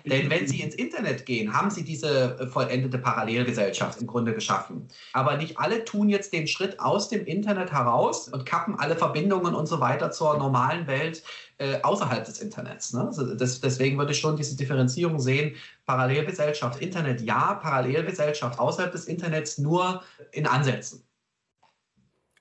Denn 0.05 0.29
wenn 0.29 0.45
Sie 0.45 0.59
ins 0.59 0.75
Internet 0.75 1.25
gehen, 1.25 1.53
haben 1.53 1.69
Sie 1.69 1.85
diese 1.85 2.37
äh, 2.37 2.47
vollendete 2.47 2.97
Parallelgesellschaft 2.97 4.01
im 4.01 4.07
Grunde 4.07 4.33
geschaffen. 4.33 4.89
Aber 5.13 5.37
nicht 5.37 5.57
alle 5.57 5.85
tun 5.85 6.09
jetzt 6.09 6.33
den 6.33 6.47
Schritt 6.47 6.81
aus 6.81 7.07
dem 7.07 7.25
Internet 7.25 7.71
heraus 7.71 8.27
und 8.27 8.45
kappen 8.45 8.75
alle 8.77 8.97
Verbindungen 8.97 9.55
und 9.55 9.67
so 9.67 9.79
weiter 9.79 10.11
zur 10.11 10.37
normalen 10.37 10.85
Welt 10.87 11.23
äh, 11.59 11.81
außerhalb 11.83 12.25
des 12.25 12.41
Internets. 12.41 12.91
Ne? 12.91 13.05
Also 13.05 13.35
das, 13.35 13.61
deswegen 13.61 13.97
würde 13.97 14.11
ich 14.11 14.19
schon 14.19 14.35
diese 14.35 14.57
Differenzierung 14.57 15.17
sehen. 15.19 15.55
Parallelgesellschaft, 15.85 16.81
Internet 16.81 17.21
ja, 17.21 17.53
Parallelgesellschaft 17.53 18.59
außerhalb 18.59 18.91
des 18.91 19.05
Internets 19.05 19.57
nur 19.57 20.03
in 20.33 20.45
Ansätzen. 20.45 21.06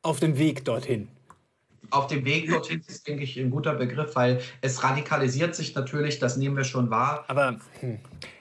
Auf 0.07 0.21
dem 0.21 0.39
Weg 0.39 0.65
dorthin. 0.65 1.09
Auf 1.91 2.07
dem 2.07 2.25
Weg 2.25 2.49
dorthin 2.49 2.81
ist, 2.87 3.09
denke 3.09 3.25
ich, 3.25 3.37
ein 3.37 3.51
guter 3.51 3.75
Begriff, 3.75 4.15
weil 4.15 4.41
es 4.61 4.85
radikalisiert 4.85 5.57
sich 5.57 5.75
natürlich, 5.75 6.21
das 6.21 6.37
nehmen 6.37 6.57
wir 6.57 6.63
schon 6.63 6.91
wahr. 6.91 7.25
Aber 7.27 7.57
hm, 7.81 7.99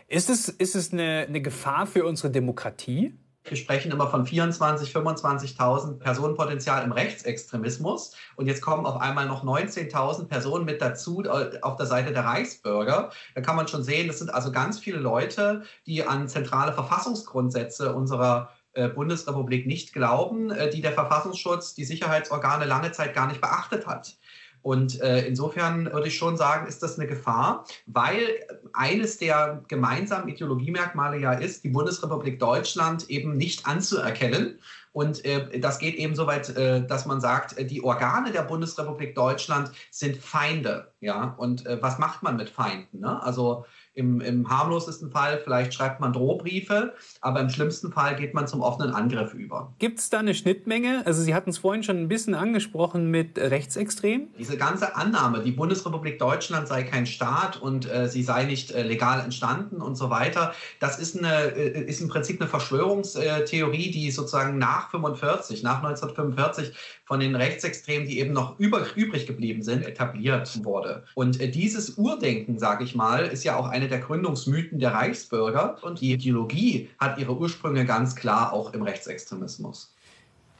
ist 0.07 0.29
es, 0.29 0.47
ist 0.47 0.75
es 0.75 0.93
eine, 0.93 1.25
eine 1.27 1.41
Gefahr 1.41 1.87
für 1.87 2.05
unsere 2.05 2.29
Demokratie? 2.29 3.15
Wir 3.45 3.57
sprechen 3.57 3.91
immer 3.91 4.11
von 4.11 4.27
24.000, 4.27 4.91
25.000 4.91 5.97
Personenpotenzial 5.97 6.83
im 6.83 6.91
Rechtsextremismus. 6.91 8.15
Und 8.35 8.45
jetzt 8.45 8.61
kommen 8.61 8.85
auf 8.85 9.01
einmal 9.01 9.25
noch 9.25 9.43
19.000 9.43 10.25
Personen 10.27 10.65
mit 10.65 10.83
dazu 10.83 11.23
äh, 11.23 11.59
auf 11.63 11.77
der 11.77 11.87
Seite 11.87 12.13
der 12.13 12.25
Reichsbürger. 12.25 13.09
Da 13.33 13.41
kann 13.41 13.55
man 13.55 13.67
schon 13.67 13.83
sehen, 13.83 14.07
das 14.07 14.19
sind 14.19 14.31
also 14.31 14.51
ganz 14.51 14.77
viele 14.77 14.99
Leute, 14.99 15.63
die 15.87 16.03
an 16.03 16.27
zentrale 16.27 16.73
Verfassungsgrundsätze 16.73 17.95
unserer 17.95 18.51
Bundesrepublik 18.89 19.65
nicht 19.65 19.93
glauben, 19.93 20.51
äh, 20.51 20.69
die 20.69 20.81
der 20.81 20.91
Verfassungsschutz, 20.91 21.75
die 21.75 21.85
Sicherheitsorgane 21.85 22.65
lange 22.65 22.91
Zeit 22.91 23.13
gar 23.13 23.27
nicht 23.27 23.41
beachtet 23.41 23.87
hat. 23.87 24.17
Und 24.65 24.99
äh, 25.01 25.27
insofern 25.27 25.93
würde 25.93 26.07
ich 26.07 26.17
schon 26.17 26.37
sagen, 26.37 26.65
ist 26.65 26.81
das 26.81 26.97
eine 26.97 27.07
Gefahr, 27.07 27.65
weil 27.85 28.27
eines 28.73 29.19
der 29.19 29.63
gemeinsamen 29.67 30.27
Ideologiemerkmale 30.27 31.19
ja 31.19 31.33
ist, 31.33 31.63
die 31.63 31.69
Bundesrepublik 31.69 32.39
Deutschland 32.39 33.07
eben 33.07 33.37
nicht 33.37 33.67
anzuerkennen. 33.67 34.57
Und 34.91 35.23
äh, 35.23 35.59
das 35.59 35.77
geht 35.77 35.93
eben 35.93 36.15
so 36.15 36.25
weit, 36.25 36.49
äh, 36.57 36.83
dass 36.83 37.05
man 37.05 37.21
sagt, 37.21 37.59
die 37.69 37.83
Organe 37.83 38.31
der 38.31 38.41
Bundesrepublik 38.41 39.13
Deutschland 39.13 39.69
sind 39.91 40.17
Feinde. 40.17 40.91
Ja? 40.99 41.35
Und 41.37 41.67
äh, 41.67 41.79
was 41.83 41.99
macht 41.99 42.23
man 42.23 42.35
mit 42.35 42.49
Feinden? 42.49 43.01
Ne? 43.01 43.21
Also 43.21 43.65
im, 43.95 44.21
im 44.21 44.49
harmlosesten 44.49 45.09
Fall 45.09 45.39
vielleicht 45.43 45.73
schreibt 45.73 45.99
man 45.99 46.13
Drohbriefe, 46.13 46.93
aber 47.21 47.39
im 47.39 47.49
schlimmsten 47.49 47.91
Fall 47.91 48.15
geht 48.15 48.33
man 48.33 48.47
zum 48.47 48.61
offenen 48.61 48.93
Angriff 48.93 49.33
über. 49.33 49.73
Gibt 49.79 49.99
es 49.99 50.09
da 50.09 50.19
eine 50.19 50.35
Schnittmenge? 50.35 51.03
Also 51.05 51.23
Sie 51.23 51.33
hatten 51.33 51.49
es 51.49 51.57
vorhin 51.57 51.83
schon 51.83 51.97
ein 51.97 52.07
bisschen 52.07 52.35
angesprochen 52.35 53.09
mit 53.09 53.37
Rechtsextrem. 53.37 54.27
Diese 54.37 54.57
ganze 54.57 54.95
Annahme, 54.95 55.41
die 55.41 55.51
Bundesrepublik 55.51 56.19
Deutschland 56.19 56.67
sei 56.67 56.83
kein 56.83 57.05
Staat 57.05 57.61
und 57.61 57.91
äh, 57.91 58.07
sie 58.07 58.23
sei 58.23 58.43
nicht 58.43 58.71
äh, 58.71 58.83
legal 58.83 59.21
entstanden 59.21 59.81
und 59.81 59.95
so 59.95 60.09
weiter, 60.09 60.53
das 60.79 60.99
ist, 60.99 61.17
eine, 61.17 61.55
äh, 61.55 61.85
ist 61.85 62.01
im 62.01 62.09
Prinzip 62.09 62.41
eine 62.41 62.49
Verschwörungstheorie, 62.49 63.91
die 63.91 64.11
sozusagen 64.11 64.57
nach 64.57 64.91
45, 64.91 65.63
nach 65.63 65.83
1945 65.83 66.73
von 67.05 67.19
den 67.19 67.35
Rechtsextremen, 67.35 68.07
die 68.07 68.19
eben 68.19 68.33
noch 68.33 68.59
über, 68.59 68.85
übrig 68.95 69.27
geblieben 69.27 69.61
sind, 69.61 69.85
etabliert 69.85 70.63
wurde. 70.63 71.03
Und 71.13 71.39
äh, 71.39 71.49
dieses 71.49 71.91
Urdenken, 71.91 72.59
sage 72.59 72.83
ich 72.83 72.95
mal, 72.95 73.25
ist 73.25 73.43
ja 73.43 73.55
auch 73.55 73.67
eine 73.67 73.84
der 73.87 73.99
Gründungsmythen 73.99 74.79
der 74.79 74.93
Reichsbürger. 74.93 75.77
Und 75.81 76.01
die 76.01 76.13
Ideologie 76.13 76.89
hat 76.99 77.17
ihre 77.17 77.37
Ursprünge 77.37 77.85
ganz 77.85 78.15
klar 78.15 78.53
auch 78.53 78.73
im 78.73 78.81
Rechtsextremismus. 78.81 79.93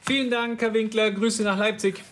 Vielen 0.00 0.30
Dank, 0.30 0.60
Herr 0.60 0.72
Winkler. 0.72 1.10
Grüße 1.10 1.42
nach 1.42 1.58
Leipzig. 1.58 2.02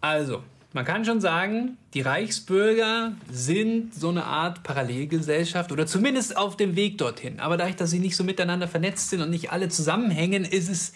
Also, 0.00 0.42
man 0.72 0.86
kann 0.86 1.04
schon 1.04 1.20
sagen, 1.20 1.76
die 1.92 2.00
Reichsbürger 2.00 3.12
sind 3.30 3.94
so 3.94 4.08
eine 4.08 4.24
Art 4.24 4.62
Parallelgesellschaft 4.62 5.70
oder 5.70 5.86
zumindest 5.86 6.36
auf 6.36 6.56
dem 6.56 6.76
Weg 6.76 6.96
dorthin. 6.96 7.40
Aber 7.40 7.58
dadurch, 7.58 7.76
dass 7.76 7.90
sie 7.90 7.98
nicht 7.98 8.16
so 8.16 8.24
miteinander 8.24 8.66
vernetzt 8.66 9.10
sind 9.10 9.20
und 9.20 9.28
nicht 9.28 9.52
alle 9.52 9.68
zusammenhängen, 9.68 10.44
ist 10.44 10.70
es 10.70 10.94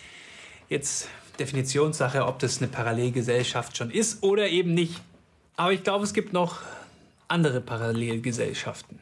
jetzt 0.71 1.09
Definitionssache, 1.39 2.25
ob 2.25 2.39
das 2.39 2.59
eine 2.59 2.69
Parallelgesellschaft 2.69 3.77
schon 3.77 3.91
ist 3.91 4.23
oder 4.23 4.49
eben 4.49 4.73
nicht. 4.73 5.03
Aber 5.57 5.73
ich 5.73 5.83
glaube, 5.83 6.05
es 6.05 6.15
gibt 6.15 6.33
noch 6.33 6.61
andere 7.29 7.61
Parallelgesellschaften. 7.61 8.99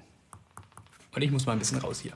Und 1.15 1.23
ich 1.23 1.31
muss 1.31 1.47
mal 1.47 1.53
ein 1.53 1.59
bisschen 1.59 1.79
raus 1.79 2.01
hier. 2.01 2.13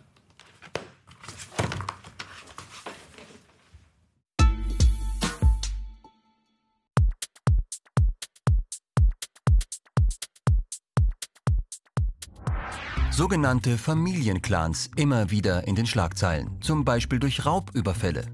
Sogenannte 13.11 13.79
Familienclans 13.79 14.91
immer 14.95 15.33
wieder 15.33 15.67
in 15.67 15.75
den 15.75 15.87
Schlagzeilen, 15.87 16.61
zum 16.61 16.85
Beispiel 16.85 17.19
durch 17.19 17.45
Raubüberfälle, 17.45 18.27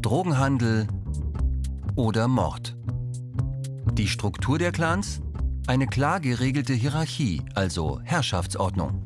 Drogenhandel 0.00 0.88
oder 1.94 2.26
Mord. 2.26 2.74
Die 3.92 4.08
Struktur 4.08 4.58
der 4.58 4.72
Clans? 4.72 5.20
Eine 5.66 5.86
klar 5.86 6.20
geregelte 6.20 6.72
Hierarchie, 6.72 7.42
also 7.54 8.00
Herrschaftsordnung. 8.02 8.99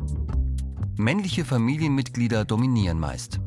Männliche 0.96 1.44
Familienmitglieder 1.44 2.44
dominieren 2.44 3.00
meist. 3.00 3.40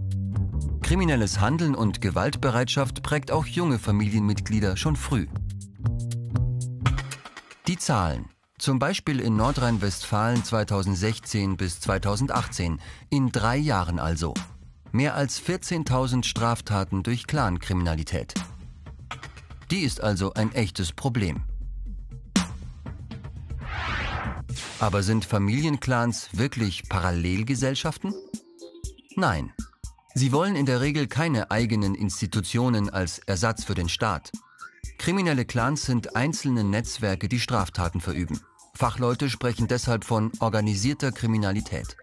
Kriminelles 0.81 1.39
Handeln 1.39 1.75
und 1.75 2.01
Gewaltbereitschaft 2.01 3.03
prägt 3.03 3.31
auch 3.31 3.45
junge 3.45 3.79
Familienmitglieder 3.79 4.75
schon 4.75 4.97
früh. 4.97 5.27
Die 7.67 7.77
Zahlen. 7.77 8.25
Zum 8.57 8.79
Beispiel 8.79 9.21
in 9.21 9.37
Nordrhein-Westfalen 9.37 10.43
2016 10.43 11.55
bis 11.55 11.79
2018, 11.79 12.81
in 13.09 13.31
drei 13.31 13.55
Jahren 13.55 13.99
also. 13.99 14.33
Mehr 14.91 15.15
als 15.15 15.41
14.000 15.41 16.25
Straftaten 16.25 17.01
durch 17.03 17.27
Clankriminalität. 17.27 18.33
Die 19.71 19.81
ist 19.81 20.01
also 20.01 20.33
ein 20.33 20.51
echtes 20.53 20.91
Problem. 20.91 21.43
Aber 24.79 25.01
sind 25.01 25.25
Familienclans 25.25 26.29
wirklich 26.33 26.87
Parallelgesellschaften? 26.87 28.13
Nein. 29.15 29.53
Sie 30.13 30.31
wollen 30.31 30.55
in 30.55 30.65
der 30.65 30.81
Regel 30.81 31.07
keine 31.07 31.51
eigenen 31.51 31.95
Institutionen 31.95 32.89
als 32.89 33.19
Ersatz 33.19 33.63
für 33.63 33.73
den 33.73 33.89
Staat. 33.89 34.31
Kriminelle 34.99 35.45
Clans 35.45 35.83
sind 35.83 36.15
einzelne 36.15 36.63
Netzwerke, 36.63 37.27
die 37.27 37.39
Straftaten 37.39 38.01
verüben. 38.01 38.39
Fachleute 38.73 39.29
sprechen 39.29 39.67
deshalb 39.67 40.05
von 40.05 40.31
organisierter 40.39 41.11
Kriminalität. 41.11 41.97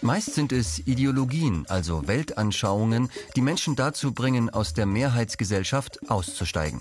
Meist 0.00 0.34
sind 0.34 0.52
es 0.52 0.78
Ideologien, 0.78 1.66
also 1.68 2.06
Weltanschauungen, 2.06 3.10
die 3.34 3.40
Menschen 3.40 3.76
dazu 3.76 4.12
bringen, 4.12 4.48
aus 4.48 4.72
der 4.72 4.86
Mehrheitsgesellschaft 4.86 6.08
auszusteigen. 6.08 6.80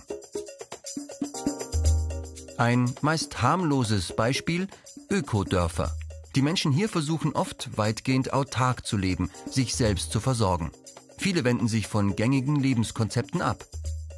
Ein 2.58 2.90
meist 3.02 3.42
harmloses 3.42 4.16
Beispiel 4.16 4.68
Ökodörfer. 5.10 5.92
Die 6.36 6.42
Menschen 6.42 6.72
hier 6.72 6.88
versuchen 6.88 7.34
oft 7.34 7.78
weitgehend 7.78 8.32
autark 8.32 8.86
zu 8.86 8.96
leben, 8.96 9.30
sich 9.50 9.76
selbst 9.76 10.12
zu 10.12 10.22
versorgen. 10.22 10.72
Viele 11.18 11.44
wenden 11.44 11.68
sich 11.68 11.88
von 11.88 12.16
gängigen 12.16 12.56
Lebenskonzepten 12.56 13.42
ab. 13.42 13.66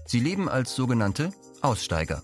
Sie 0.05 0.19
leben 0.19 0.49
als 0.49 0.75
sogenannte 0.75 1.31
Aussteiger. 1.61 2.21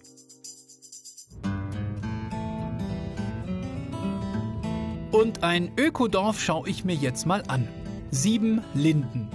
Und 5.12 5.44
ein 5.44 5.72
Ökodorf 5.78 6.40
schaue 6.40 6.70
ich 6.70 6.86
mir 6.86 6.96
jetzt 6.96 7.26
mal 7.26 7.42
an. 7.48 7.68
Sieben 8.12 8.62
Linden. 8.76 9.30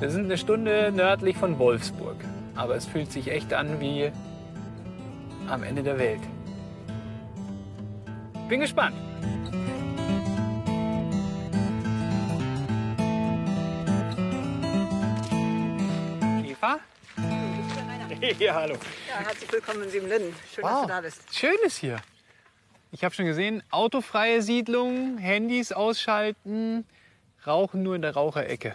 Wir 0.00 0.10
sind 0.10 0.24
eine 0.24 0.38
Stunde 0.38 0.92
nördlich 0.92 1.36
von 1.36 1.58
Wolfsburg. 1.60 2.16
Aber 2.60 2.76
es 2.76 2.84
fühlt 2.84 3.10
sich 3.10 3.28
echt 3.30 3.54
an 3.54 3.80
wie 3.80 4.12
am 5.48 5.62
Ende 5.62 5.82
der 5.82 5.98
Welt. 5.98 6.20
Bin 8.50 8.60
gespannt. 8.60 8.94
Eva? 16.44 16.78
Ja, 18.38 18.54
hallo. 18.54 18.74
Ja, 19.08 19.20
herzlich 19.24 19.50
willkommen 19.50 19.82
in 19.84 19.88
Siebenlinden. 19.90 20.34
Schön, 20.54 20.62
dass 20.62 20.72
Wow. 20.74 20.82
du 20.82 20.88
da 20.88 21.00
bist. 21.00 21.22
Schön 21.34 21.56
ist 21.64 21.78
hier. 21.78 21.96
Ich 22.92 23.02
habe 23.02 23.14
schon 23.14 23.24
gesehen, 23.24 23.62
autofreie 23.70 24.42
Siedlung, 24.42 25.16
Handys 25.16 25.72
ausschalten, 25.72 26.84
Rauchen 27.46 27.82
nur 27.82 27.94
in 27.94 28.02
der 28.02 28.12
Raucherecke. 28.12 28.74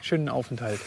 Schönen 0.00 0.28
Aufenthalt. 0.28 0.78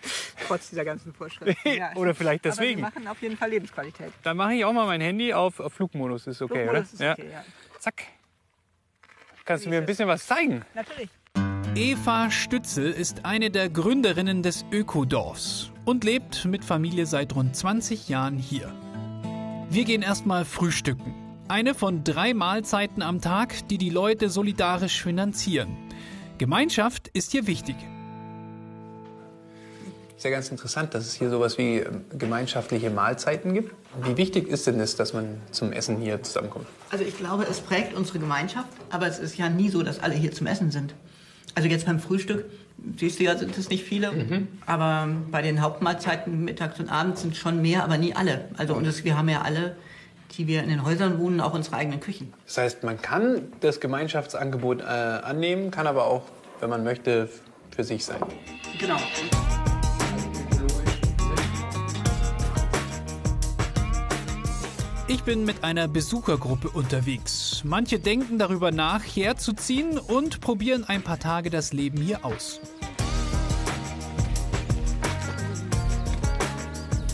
Trotz 0.46 0.70
dieser 0.70 0.84
ganzen 0.84 1.12
Vorschriften. 1.12 1.56
Ja. 1.76 1.94
Oder 1.96 2.14
vielleicht 2.14 2.44
deswegen. 2.44 2.84
Aber 2.84 2.94
wir 2.94 3.00
machen 3.00 3.08
auf 3.08 3.20
jeden 3.20 3.36
Fall 3.36 3.50
Lebensqualität. 3.50 4.12
Dann 4.22 4.36
mache 4.36 4.54
ich 4.54 4.64
auch 4.64 4.72
mal 4.72 4.86
mein 4.86 5.00
Handy 5.00 5.34
auf, 5.34 5.60
auf 5.60 5.72
Flugmodus. 5.72 6.26
Ist 6.26 6.40
okay, 6.40 6.64
Flugmodus 6.64 6.94
oder? 6.94 7.12
ist 7.12 7.18
okay, 7.18 7.30
ja. 7.32 7.44
Zack. 7.78 8.02
Kannst 9.44 9.66
du 9.66 9.70
mir 9.70 9.78
ein 9.78 9.86
bisschen 9.86 10.08
was 10.08 10.26
zeigen? 10.26 10.64
Natürlich. 10.74 11.10
Eva 11.74 12.30
Stützel 12.30 12.90
ist 12.90 13.26
eine 13.26 13.50
der 13.50 13.68
Gründerinnen 13.68 14.42
des 14.42 14.64
Ökodorfs 14.72 15.70
und 15.84 16.04
lebt 16.04 16.46
mit 16.46 16.64
Familie 16.64 17.04
seit 17.04 17.34
rund 17.34 17.54
20 17.54 18.08
Jahren 18.08 18.38
hier. 18.38 18.72
Wir 19.68 19.84
gehen 19.84 20.02
erstmal 20.02 20.44
frühstücken. 20.44 21.14
Eine 21.48 21.74
von 21.74 22.02
drei 22.02 22.34
Mahlzeiten 22.34 23.02
am 23.02 23.20
Tag, 23.20 23.68
die 23.68 23.78
die 23.78 23.90
Leute 23.90 24.30
solidarisch 24.30 25.02
finanzieren. 25.02 25.76
Gemeinschaft 26.38 27.08
ist 27.08 27.32
hier 27.32 27.46
wichtig. 27.46 27.76
Ist 30.16 30.24
ja 30.24 30.30
ganz 30.30 30.48
interessant, 30.50 30.94
dass 30.94 31.04
es 31.06 31.14
hier 31.14 31.28
sowas 31.28 31.58
wie 31.58 31.76
ähm, 31.78 32.04
gemeinschaftliche 32.18 32.88
Mahlzeiten 32.88 33.52
gibt. 33.52 33.74
Wie 34.02 34.16
wichtig 34.16 34.48
ist 34.48 34.66
denn 34.66 34.80
es, 34.80 34.96
dass 34.96 35.12
man 35.12 35.40
zum 35.50 35.72
Essen 35.72 35.98
hier 35.98 36.22
zusammenkommt? 36.22 36.66
Also 36.90 37.04
ich 37.04 37.16
glaube, 37.18 37.44
es 37.50 37.60
prägt 37.60 37.94
unsere 37.94 38.18
Gemeinschaft, 38.18 38.68
aber 38.90 39.06
es 39.06 39.18
ist 39.18 39.36
ja 39.36 39.48
nie 39.50 39.68
so, 39.68 39.82
dass 39.82 40.00
alle 40.00 40.14
hier 40.14 40.32
zum 40.32 40.46
Essen 40.46 40.70
sind. 40.70 40.94
Also 41.54 41.68
jetzt 41.68 41.84
beim 41.84 42.00
Frühstück, 42.00 42.46
siehst 42.98 43.18
du 43.20 43.24
ja, 43.24 43.36
sind 43.36 43.56
es 43.58 43.68
nicht 43.68 43.84
viele, 43.84 44.12
Mhm. 44.12 44.48
aber 44.64 45.08
bei 45.30 45.42
den 45.42 45.60
Hauptmahlzeiten 45.60 46.44
mittags 46.44 46.80
und 46.80 46.88
abends 46.90 47.20
sind 47.22 47.36
schon 47.36 47.60
mehr, 47.60 47.84
aber 47.84 47.98
nie 47.98 48.14
alle. 48.14 48.46
Also 48.56 48.74
und 48.74 48.86
es, 48.86 49.04
wir 49.04 49.18
haben 49.18 49.28
ja 49.28 49.42
alle, 49.42 49.76
die 50.36 50.46
wir 50.46 50.62
in 50.62 50.70
den 50.70 50.82
Häusern 50.84 51.18
wohnen, 51.18 51.40
auch 51.42 51.52
unsere 51.52 51.76
eigenen 51.76 52.00
Küchen. 52.00 52.32
Das 52.46 52.56
heißt, 52.58 52.84
man 52.84 53.00
kann 53.02 53.52
das 53.60 53.80
Gemeinschaftsangebot 53.80 54.80
äh, 54.80 54.84
annehmen, 54.84 55.70
kann 55.70 55.86
aber 55.86 56.06
auch, 56.06 56.22
wenn 56.60 56.70
man 56.70 56.84
möchte, 56.84 57.28
für 57.74 57.84
sich 57.84 58.04
sein. 58.04 58.20
Genau. 58.78 58.96
Ich 65.08 65.22
bin 65.22 65.44
mit 65.44 65.62
einer 65.62 65.86
Besuchergruppe 65.86 66.68
unterwegs. 66.68 67.62
Manche 67.64 68.00
denken 68.00 68.40
darüber 68.40 68.72
nach, 68.72 69.04
herzuziehen 69.04 69.98
und 69.98 70.40
probieren 70.40 70.82
ein 70.82 71.00
paar 71.00 71.20
Tage 71.20 71.48
das 71.48 71.72
Leben 71.72 72.00
hier 72.00 72.24
aus. 72.24 72.60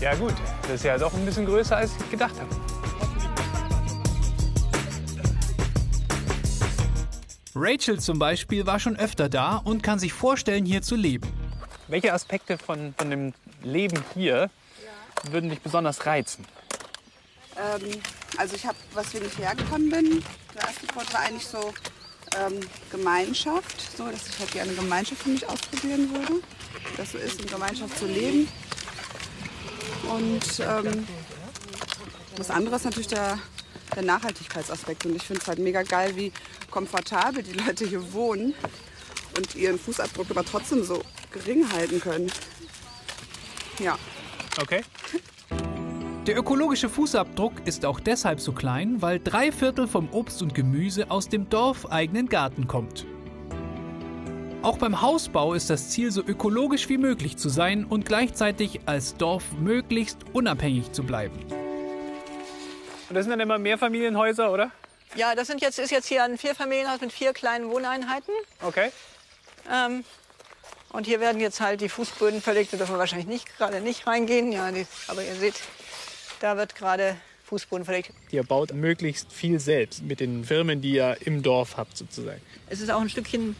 Ja 0.01 0.15
gut, 0.15 0.33
das 0.63 0.77
ist 0.77 0.85
ja 0.85 0.97
doch 0.97 1.13
ein 1.13 1.27
bisschen 1.27 1.45
größer, 1.45 1.77
als 1.77 1.91
ich 2.01 2.11
gedacht 2.11 2.35
habe. 2.41 2.49
Rachel 7.55 8.01
zum 8.01 8.19
Beispiel 8.19 8.65
war 8.65 8.81
schon 8.81 8.97
öfter 8.97 9.29
da 9.29 9.57
und 9.57 9.83
kann 9.83 9.99
sich 9.99 10.15
vorstellen, 10.15 10.65
hier 10.65 10.81
zu 10.81 10.97
leben. 10.97 11.29
Welche 11.89 12.15
Aspekte 12.15 12.57
von, 12.57 12.95
von 12.97 13.11
dem 13.11 13.35
Leben 13.63 14.03
hier 14.15 14.49
würden 15.31 15.51
dich 15.51 15.61
besonders 15.61 16.07
reizen? 16.07 16.47
Ähm, 17.57 18.01
also 18.37 18.57
ich 18.57 18.67
habe, 18.67 18.79
was 18.95 19.13
wenn 19.15 19.25
ich 19.25 19.39
hergekommen 19.39 19.91
bin, 19.91 20.25
der 20.55 20.63
erste 20.63 20.87
Punkt 20.87 21.13
war 21.13 21.21
eigentlich 21.21 21.47
so 21.47 21.73
ähm, 22.37 22.61
Gemeinschaft, 22.91 23.97
so 23.97 24.07
dass 24.07 24.29
ich 24.29 24.39
halt 24.39 24.53
gerne 24.53 24.73
Gemeinschaft 24.75 25.23
für 25.23 25.31
mich 25.31 25.47
ausprobieren 25.47 26.11
würde, 26.13 26.43
das 26.97 27.13
so 27.13 27.19
ist, 27.19 27.41
in 27.41 27.47
Gemeinschaft 27.47 27.99
zu 27.99 28.07
leben. 28.07 28.49
Und 30.09 30.61
ähm, 30.61 31.07
das 32.37 32.51
andere 32.51 32.77
ist 32.77 32.85
natürlich 32.85 33.09
der, 33.09 33.39
der 33.95 34.03
Nachhaltigkeitsaspekt. 34.03 35.07
Und 35.07 35.17
ich 35.17 35.23
finde 35.23 35.43
es 35.43 35.49
halt 35.49 35.59
mega 35.59 35.83
geil, 35.83 36.17
wie 36.17 36.33
komfortabel 36.71 37.43
die 37.43 37.53
Leute 37.53 37.87
hier 37.87 38.13
wohnen 38.13 38.55
und 39.37 39.55
ihren 39.55 39.79
Fußabdruck 39.79 40.31
aber 40.31 40.45
trotzdem 40.45 40.85
so 40.85 41.03
gering 41.31 41.71
halten 41.73 42.01
können. 42.01 42.33
Ja. 43.79 43.99
Okay. 44.61 44.83
Der 46.27 46.39
ökologische 46.39 46.89
Fußabdruck 46.89 47.67
ist 47.67 47.85
auch 47.85 47.99
deshalb 47.99 48.39
so 48.39 48.53
klein, 48.53 49.03
weil 49.03 49.19
drei 49.19 49.51
Viertel 49.51 49.89
vom 49.89 50.09
Obst 50.13 50.41
und 50.41 50.55
Gemüse 50.55 51.11
aus 51.11 51.29
dem 51.29 51.51
dorfeigenen 51.51 52.29
Garten 52.29 52.69
kommt. 52.69 53.07
Auch 54.63 54.79
beim 54.79 55.03
Hausbau 55.03 55.55
ist 55.55 55.69
das 55.69 55.91
Ziel, 55.91 56.13
so 56.13 56.23
ökologisch 56.23 56.89
wie 56.89 56.97
möglich 56.97 57.39
zu 57.39 57.49
sein 57.49 57.85
und 57.85 58.07
gleichzeitig 58.07 58.83
als 58.87 59.17
Dorf 59.17 59.43
möglichst 59.59 60.19
unabhängig 60.33 60.93
zu 60.93 61.03
bleiben. 61.03 61.41
Und 63.09 63.17
das 63.17 63.25
sind 63.25 63.31
dann 63.31 63.41
immer 63.41 63.59
Mehrfamilienhäuser, 63.59 64.53
oder? 64.53 64.71
Ja, 65.17 65.35
das 65.35 65.49
sind 65.49 65.61
jetzt, 65.61 65.81
ist 65.81 65.91
jetzt 65.91 66.07
hier 66.07 66.23
ein 66.23 66.39
Vierfamilienhaus 66.39 67.01
mit 67.01 67.13
vier 67.13 67.33
kleinen 67.33 67.69
Wohneinheiten. 67.69 68.33
Okay. 68.63 68.93
Ähm, 69.69 70.05
und 70.93 71.05
hier 71.05 71.19
werden 71.19 71.41
jetzt 71.41 71.61
halt 71.61 71.81
die 71.81 71.89
Fußböden 71.89 72.41
verlegt. 72.41 72.73
Da 72.73 72.77
dürfen 72.77 72.95
wir 72.95 72.99
wahrscheinlich 73.01 73.27
nicht, 73.27 73.59
gerade 73.59 73.81
nicht 73.81 74.07
reingehen. 74.07 74.53
Ja, 74.53 74.71
die, 74.71 74.87
aber 75.09 75.25
ihr 75.25 75.35
seht, 75.35 75.61
da 76.43 76.57
wird 76.57 76.75
gerade 76.75 77.17
Fußboden 77.45 77.85
verlegt. 77.85 78.11
Ihr 78.31 78.43
baut 78.45 78.73
möglichst 78.75 79.33
viel 79.33 79.61
selbst 79.61 80.03
mit 80.03 80.21
den 80.21 80.45
Firmen, 80.45 80.81
die 80.81 80.93
ihr 80.95 81.17
im 81.25 81.43
Dorf 81.43 81.77
habt, 81.77 81.97
sozusagen. 81.97 82.41
Es 82.69 82.81
ist 82.81 82.91
auch 82.91 83.01
ein 83.01 83.09
Stückchen 83.11 83.57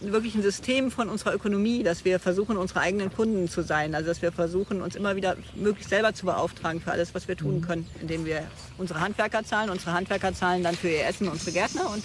wirklich 0.00 0.34
ein 0.34 0.42
System 0.42 0.90
von 0.90 1.08
unserer 1.08 1.32
Ökonomie, 1.34 1.82
dass 1.82 2.04
wir 2.04 2.18
versuchen, 2.18 2.56
unsere 2.58 2.80
eigenen 2.80 3.10
Kunden 3.12 3.48
zu 3.48 3.62
sein. 3.62 3.94
Also 3.94 4.08
dass 4.08 4.20
wir 4.20 4.30
versuchen, 4.30 4.82
uns 4.82 4.94
immer 4.94 5.16
wieder 5.16 5.36
möglichst 5.54 5.88
selber 5.90 6.12
zu 6.12 6.26
beauftragen 6.26 6.80
für 6.82 6.90
alles, 6.92 7.14
was 7.14 7.28
wir 7.28 7.36
tun 7.36 7.62
können, 7.62 7.88
indem 8.02 8.26
wir 8.26 8.42
unsere 8.76 9.00
Handwerker 9.00 9.42
zahlen. 9.44 9.70
Unsere 9.70 9.92
Handwerker 9.94 10.34
zahlen 10.34 10.62
dann 10.62 10.74
für 10.76 10.90
ihr 10.90 11.06
Essen 11.06 11.28
unsere 11.28 11.52
Gärtner. 11.52 11.90
Und 11.90 12.04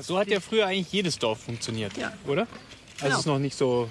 So 0.00 0.18
hat 0.18 0.28
ja 0.28 0.40
früher 0.40 0.66
eigentlich 0.66 0.92
jedes 0.92 1.18
Dorf 1.18 1.40
funktioniert, 1.40 1.96
Ja. 1.96 2.12
oder? 2.26 2.42
Als 2.42 3.02
Genau. 3.02 3.18
es 3.18 3.26
noch 3.26 3.38
nicht 3.38 3.56
so 3.56 3.88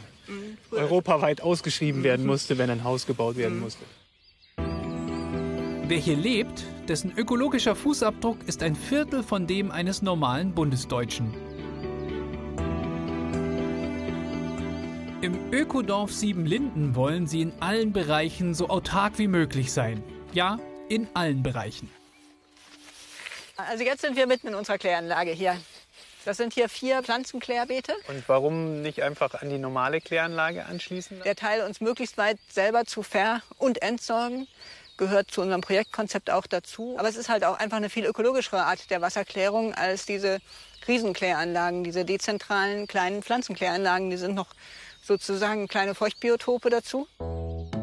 europaweit 0.72 1.42
ausgeschrieben 1.42 2.04
werden 2.04 2.26
musste, 2.26 2.58
wenn 2.60 2.70
ein 2.70 2.84
Haus 2.84 3.08
gebaut 3.08 3.38
werden 3.38 3.60
musste. 3.60 3.84
Wer 5.90 5.98
hier 5.98 6.18
lebt, 6.18 6.66
dessen 6.88 7.12
ökologischer 7.18 7.76
Fußabdruck 7.76 8.48
ist 8.48 8.62
ein 8.62 8.76
Viertel 8.76 9.24
von 9.24 9.48
dem 9.48 9.72
eines 9.72 10.04
normalen 10.04 10.54
Bundesdeutschen. 10.54 11.34
Im 15.24 15.52
Ökodorf 15.52 16.14
Siebenlinden 16.14 16.94
wollen 16.94 17.26
sie 17.26 17.42
in 17.42 17.54
allen 17.60 17.92
Bereichen 17.92 18.54
so 18.54 18.70
autark 18.70 19.18
wie 19.18 19.28
möglich 19.28 19.74
sein. 19.74 20.04
Ja, 20.32 20.60
in 20.90 21.08
allen 21.16 21.42
Bereichen. 21.42 21.90
also 23.58 23.84
jetzt 23.84 24.02
sind 24.02 24.16
wir 24.16 24.28
mitten 24.28 24.50
in 24.50 24.54
unserer 24.54 24.78
Kläranlage 24.78 25.32
hier. 25.32 25.60
Das 26.24 26.38
sind 26.38 26.54
hier 26.54 26.70
vier 26.70 27.02
Pflanzenklärbeete. 27.02 27.94
Und 28.08 28.30
warum 28.30 28.84
nicht 28.84 29.02
einfach 29.02 29.42
an 29.42 29.50
die 29.50 29.58
normale 29.58 30.02
Kläranlage 30.02 30.68
anschließen? 30.68 31.24
Der 31.26 31.36
Teil 31.36 31.66
uns 31.66 31.82
möglichst 31.82 32.20
weit 32.20 32.38
selber 32.48 32.86
zu 32.86 33.02
ver- 33.02 33.42
und 33.58 33.82
entsorgen. 33.82 34.48
Gehört 35.00 35.32
zu 35.32 35.42
unserem 35.42 35.62
Projektkonzept 35.62 36.30
auch 36.30 36.46
dazu. 36.46 36.96
Aber 37.00 37.10
es 37.10 37.16
ist 37.16 37.30
halt 37.30 37.44
auch 37.44 37.58
einfach 37.58 37.78
eine 37.78 37.90
viel 37.90 38.06
ökologischere 38.06 38.64
Art 38.64 38.92
der 38.92 39.02
Wasserklärung 39.02 39.74
als 39.74 40.06
diese 40.06 40.40
Riesenkläranlagen, 40.88 41.84
diese 41.84 42.06
dezentralen 42.06 42.86
kleinen 42.86 43.24
Pflanzenkläranlagen. 43.24 44.12
Die 44.12 44.18
sind 44.18 44.36
noch 44.36 44.50
sozusagen 45.02 45.68
kleine 45.68 45.96
Feuchtbiotope 45.96 46.70
dazu. 46.70 47.08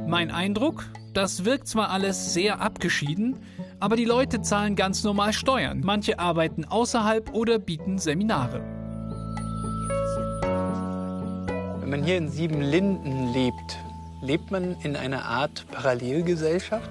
Mein 0.06 0.30
Eindruck, 0.30 0.84
das 1.14 1.44
wirkt 1.44 1.66
zwar 1.66 1.90
alles 1.90 2.34
sehr 2.34 2.60
abgeschieden, 2.60 3.42
aber 3.80 3.96
die 3.96 4.04
Leute 4.04 4.42
zahlen 4.42 4.76
ganz 4.76 5.02
normal 5.02 5.32
Steuern. 5.32 5.80
Manche 5.80 6.18
arbeiten 6.18 6.64
außerhalb 6.64 7.34
oder 7.34 7.58
bieten 7.58 7.98
Seminare. 7.98 8.60
Wenn 11.80 11.90
man 11.90 12.04
hier 12.04 12.18
in 12.18 12.28
Siebenlinden 12.28 13.32
lebt, 13.32 13.78
lebt 14.20 14.50
man 14.50 14.76
in 14.82 14.96
einer 14.96 15.24
Art 15.24 15.66
Parallelgesellschaft? 15.70 16.90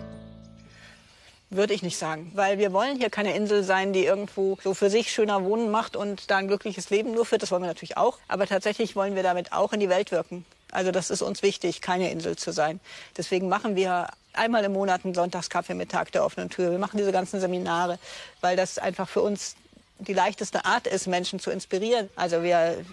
Würde 1.56 1.74
ich 1.74 1.84
nicht 1.84 1.98
sagen, 1.98 2.32
weil 2.36 2.58
wir 2.58 2.74
wollen 2.74 2.98
hier 2.98 3.10
keine 3.10 3.34
Insel 3.34 3.64
sein, 3.64 3.94
die 3.94 4.04
irgendwo 4.04 4.58
so 4.62 4.74
für 4.74 4.90
sich 4.90 5.10
schöner 5.12 5.46
Wohnen 5.46 5.72
macht 5.72 5.96
und 5.96 6.30
da 6.30 6.36
ein 6.36 6.50
glückliches 6.50 6.90
Leben 6.90 7.14
nur 7.14 7.26
führt. 7.26 7.44
Das 7.44 7.52
wollen 7.52 7.62
wir 7.62 7.68
natürlich 7.68 7.96
auch. 7.96 8.18
Aber 8.28 8.46
tatsächlich 8.46 8.98
wollen 8.98 9.16
wir 9.16 9.24
damit 9.24 9.54
auch 9.54 9.72
in 9.72 9.80
die 9.80 9.88
Welt 9.88 10.12
wirken. 10.12 10.46
Also 10.72 10.92
das 10.92 11.10
ist 11.10 11.22
uns 11.22 11.44
wichtig, 11.44 11.80
keine 11.80 12.12
Insel 12.12 12.36
zu 12.36 12.52
sein. 12.52 12.82
Deswegen 13.16 13.48
machen 13.48 13.78
wir 13.78 14.10
einmal 14.34 14.66
im 14.66 14.74
Monat 14.74 15.06
einen 15.06 15.14
Sonntagskaffee 15.14 15.76
mit 15.76 15.92
Tag 15.92 16.12
der 16.12 16.26
offenen 16.26 16.50
Tür. 16.50 16.72
Wir 16.72 16.80
machen 16.80 16.98
diese 16.98 17.14
ganzen 17.14 17.40
Seminare, 17.40 18.00
weil 18.42 18.58
das 18.58 18.78
einfach 18.78 19.08
für 19.08 19.22
uns 19.22 19.56
die 20.00 20.14
leichteste 20.14 20.66
Art 20.66 20.88
ist, 20.88 21.08
Menschen 21.08 21.40
zu 21.40 21.52
inspirieren. 21.52 22.10
Also 22.18 22.44
wir, 22.44 22.84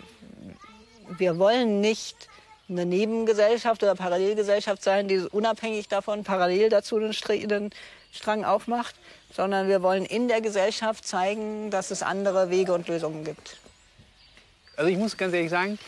wir 1.09 1.37
wollen 1.41 1.81
nicht 1.81 2.29
eine 2.69 2.87
Nebengesellschaft 2.87 3.83
oder 3.83 3.97
Parallelgesellschaft 3.97 4.85
sein, 4.85 5.09
die 5.09 5.19
unabhängig 5.19 5.89
davon 5.89 6.23
parallel 6.23 6.69
dazu 6.69 6.99
einen, 6.99 7.71
Strang 8.13 8.45
aufmacht, 8.45 8.95
sondern 9.33 9.69
wir 9.69 9.83
wollen 9.83 10.05
in 10.05 10.29
der 10.29 10.41
Gesellschaft 10.41 11.07
zeigen, 11.07 11.71
dass 11.71 11.91
es 11.91 12.03
andere 12.03 12.51
Wege 12.51 12.73
und 12.75 12.87
Lösungen 12.87 13.25
gibt. 13.25 13.57
Also 14.77 14.91
ich 14.91 14.99
muss 14.99 15.17
ganz 15.17 15.35
ehrlich 15.35 15.51
sagen, 15.51 15.79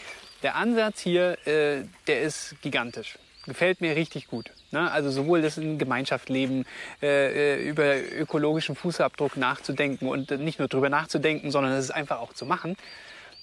der 0.42 0.56
Ansatz 0.56 1.00
hier, 1.00 1.38
äh, 1.46 1.84
der 2.06 2.22
ist 2.22 2.56
gigantisch. 2.62 3.18
Gefällt 3.46 3.80
mir 3.80 3.94
richtig 3.94 4.28
gut. 4.28 4.50
Ne? 4.70 4.90
Also 4.90 5.10
sowohl 5.10 5.42
das 5.42 5.58
in 5.58 5.78
Gemeinschaft 5.78 6.28
leben, 6.28 6.64
äh, 7.02 7.56
äh, 7.56 7.68
über 7.68 7.96
ökologischen 7.96 8.74
Fußabdruck 8.74 9.36
nachzudenken 9.36 10.08
und 10.08 10.30
nicht 10.30 10.58
nur 10.58 10.68
drüber 10.68 10.88
nachzudenken, 10.88 11.50
sondern 11.50 11.72
es 11.72 11.90
einfach 11.90 12.20
auch 12.20 12.32
zu 12.32 12.46
machen. 12.46 12.76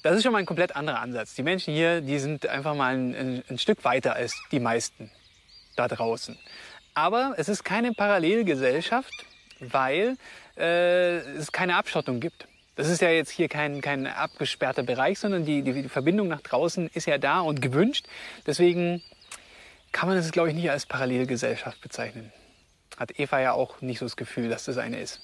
Das 0.03 0.15
ist 0.15 0.23
schon 0.23 0.31
mal 0.31 0.39
ein 0.39 0.47
komplett 0.47 0.75
anderer 0.75 0.99
Ansatz. 0.99 1.35
Die 1.35 1.43
Menschen 1.43 1.73
hier, 1.73 2.01
die 2.01 2.17
sind 2.17 2.47
einfach 2.47 2.73
mal 2.73 2.95
ein, 2.95 3.43
ein 3.47 3.59
Stück 3.59 3.83
weiter 3.83 4.15
als 4.15 4.35
die 4.51 4.59
meisten 4.59 5.11
da 5.75 5.87
draußen. 5.87 6.37
Aber 6.93 7.35
es 7.37 7.49
ist 7.49 7.63
keine 7.63 7.93
Parallelgesellschaft, 7.93 9.25
weil 9.59 10.17
äh, 10.57 11.17
es 11.17 11.51
keine 11.51 11.75
Abschottung 11.75 12.19
gibt. 12.19 12.47
Das 12.75 12.89
ist 12.89 13.01
ja 13.01 13.09
jetzt 13.09 13.29
hier 13.29 13.47
kein, 13.47 13.81
kein 13.81 14.07
abgesperrter 14.07 14.83
Bereich, 14.83 15.19
sondern 15.19 15.45
die, 15.45 15.61
die, 15.61 15.89
Verbindung 15.89 16.27
nach 16.27 16.41
draußen 16.41 16.89
ist 16.93 17.05
ja 17.05 17.17
da 17.17 17.41
und 17.41 17.61
gewünscht. 17.61 18.07
Deswegen 18.47 19.01
kann 19.91 20.09
man 20.09 20.17
es, 20.17 20.31
glaube 20.31 20.49
ich, 20.49 20.55
nicht 20.55 20.71
als 20.71 20.85
Parallelgesellschaft 20.85 21.81
bezeichnen. 21.81 22.31
Hat 22.97 23.19
Eva 23.19 23.39
ja 23.39 23.53
auch 23.53 23.81
nicht 23.81 23.99
so 23.99 24.05
das 24.05 24.15
Gefühl, 24.15 24.49
dass 24.49 24.65
das 24.65 24.77
eine 24.77 24.99
ist. 24.99 25.21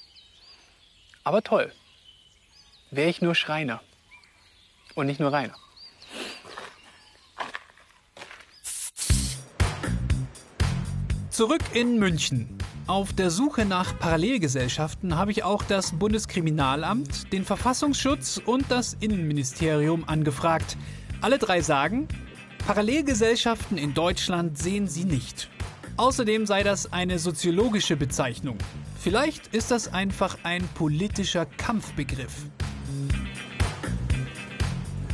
Aber 1.24 1.42
toll. 1.42 1.72
Wäre 2.90 3.08
ich 3.08 3.22
nur 3.22 3.34
Schreiner. 3.34 3.82
Und 4.94 5.06
nicht 5.06 5.20
nur 5.20 5.32
Rainer. 5.32 5.56
Zurück 11.38 11.62
in 11.72 12.00
München. 12.00 12.48
Auf 12.88 13.12
der 13.12 13.30
Suche 13.30 13.64
nach 13.64 13.96
Parallelgesellschaften 13.96 15.16
habe 15.16 15.30
ich 15.30 15.44
auch 15.44 15.62
das 15.62 15.92
Bundeskriminalamt, 15.92 17.32
den 17.32 17.44
Verfassungsschutz 17.44 18.42
und 18.44 18.68
das 18.72 18.96
Innenministerium 18.98 20.02
angefragt. 20.08 20.76
Alle 21.20 21.38
drei 21.38 21.60
sagen, 21.60 22.08
Parallelgesellschaften 22.66 23.78
in 23.78 23.94
Deutschland 23.94 24.58
sehen 24.58 24.88
sie 24.88 25.04
nicht. 25.04 25.48
Außerdem 25.96 26.44
sei 26.44 26.64
das 26.64 26.92
eine 26.92 27.20
soziologische 27.20 27.94
Bezeichnung. 27.94 28.58
Vielleicht 28.98 29.54
ist 29.54 29.70
das 29.70 29.94
einfach 29.94 30.38
ein 30.42 30.68
politischer 30.74 31.46
Kampfbegriff. 31.46 32.34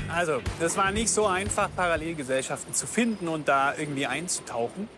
Also, 0.09 0.41
das 0.59 0.75
war 0.79 0.91
nicht 0.91 1.11
so 1.11 1.27
einfach, 1.27 1.69
Parallelgesellschaften 1.77 2.73
zu 2.73 2.87
finden 2.87 3.29
und 3.29 3.47
da 3.47 3.75
irgendwie 3.77 4.07
einzutauchen. 4.07 4.89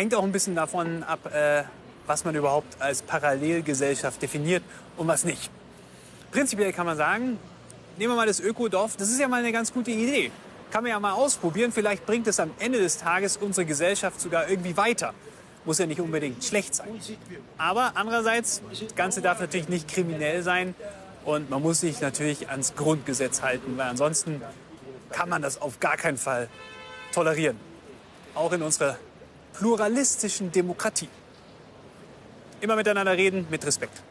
Hängt 0.00 0.14
auch 0.14 0.24
ein 0.24 0.32
bisschen 0.32 0.54
davon 0.54 1.02
ab, 1.02 1.30
äh, 1.30 1.62
was 2.06 2.24
man 2.24 2.34
überhaupt 2.34 2.80
als 2.80 3.02
Parallelgesellschaft 3.02 4.22
definiert 4.22 4.62
und 4.96 5.06
was 5.08 5.24
nicht. 5.24 5.50
Prinzipiell 6.32 6.72
kann 6.72 6.86
man 6.86 6.96
sagen, 6.96 7.38
nehmen 7.98 8.12
wir 8.14 8.16
mal 8.16 8.26
das 8.26 8.40
Ökodorf, 8.40 8.96
das 8.96 9.10
ist 9.10 9.20
ja 9.20 9.28
mal 9.28 9.40
eine 9.40 9.52
ganz 9.52 9.74
gute 9.74 9.90
Idee. 9.90 10.30
Kann 10.70 10.84
man 10.84 10.90
ja 10.90 10.98
mal 10.98 11.12
ausprobieren, 11.12 11.70
vielleicht 11.70 12.06
bringt 12.06 12.26
es 12.28 12.40
am 12.40 12.50
Ende 12.60 12.78
des 12.78 12.96
Tages 12.96 13.36
unsere 13.36 13.66
Gesellschaft 13.66 14.18
sogar 14.22 14.48
irgendwie 14.48 14.74
weiter. 14.74 15.12
Muss 15.66 15.76
ja 15.76 15.84
nicht 15.84 16.00
unbedingt 16.00 16.42
schlecht 16.42 16.74
sein. 16.74 16.98
Aber 17.58 17.92
andererseits, 17.94 18.62
das 18.70 18.94
Ganze 18.94 19.20
darf 19.20 19.38
natürlich 19.38 19.68
nicht 19.68 19.86
kriminell 19.86 20.42
sein 20.42 20.74
und 21.26 21.50
man 21.50 21.60
muss 21.60 21.80
sich 21.80 22.00
natürlich 22.00 22.48
ans 22.48 22.74
Grundgesetz 22.74 23.42
halten, 23.42 23.76
weil 23.76 23.90
ansonsten 23.90 24.40
kann 25.10 25.28
man 25.28 25.42
das 25.42 25.60
auf 25.60 25.78
gar 25.78 25.98
keinen 25.98 26.16
Fall 26.16 26.48
tolerieren. 27.12 27.58
Auch 28.34 28.52
in 28.52 28.62
unserer 28.62 28.96
pluralistischen 29.52 30.52
Demokratie. 30.52 31.08
Immer 32.60 32.76
miteinander 32.76 33.16
reden 33.16 33.46
mit 33.50 33.64
Respekt. 33.64 34.02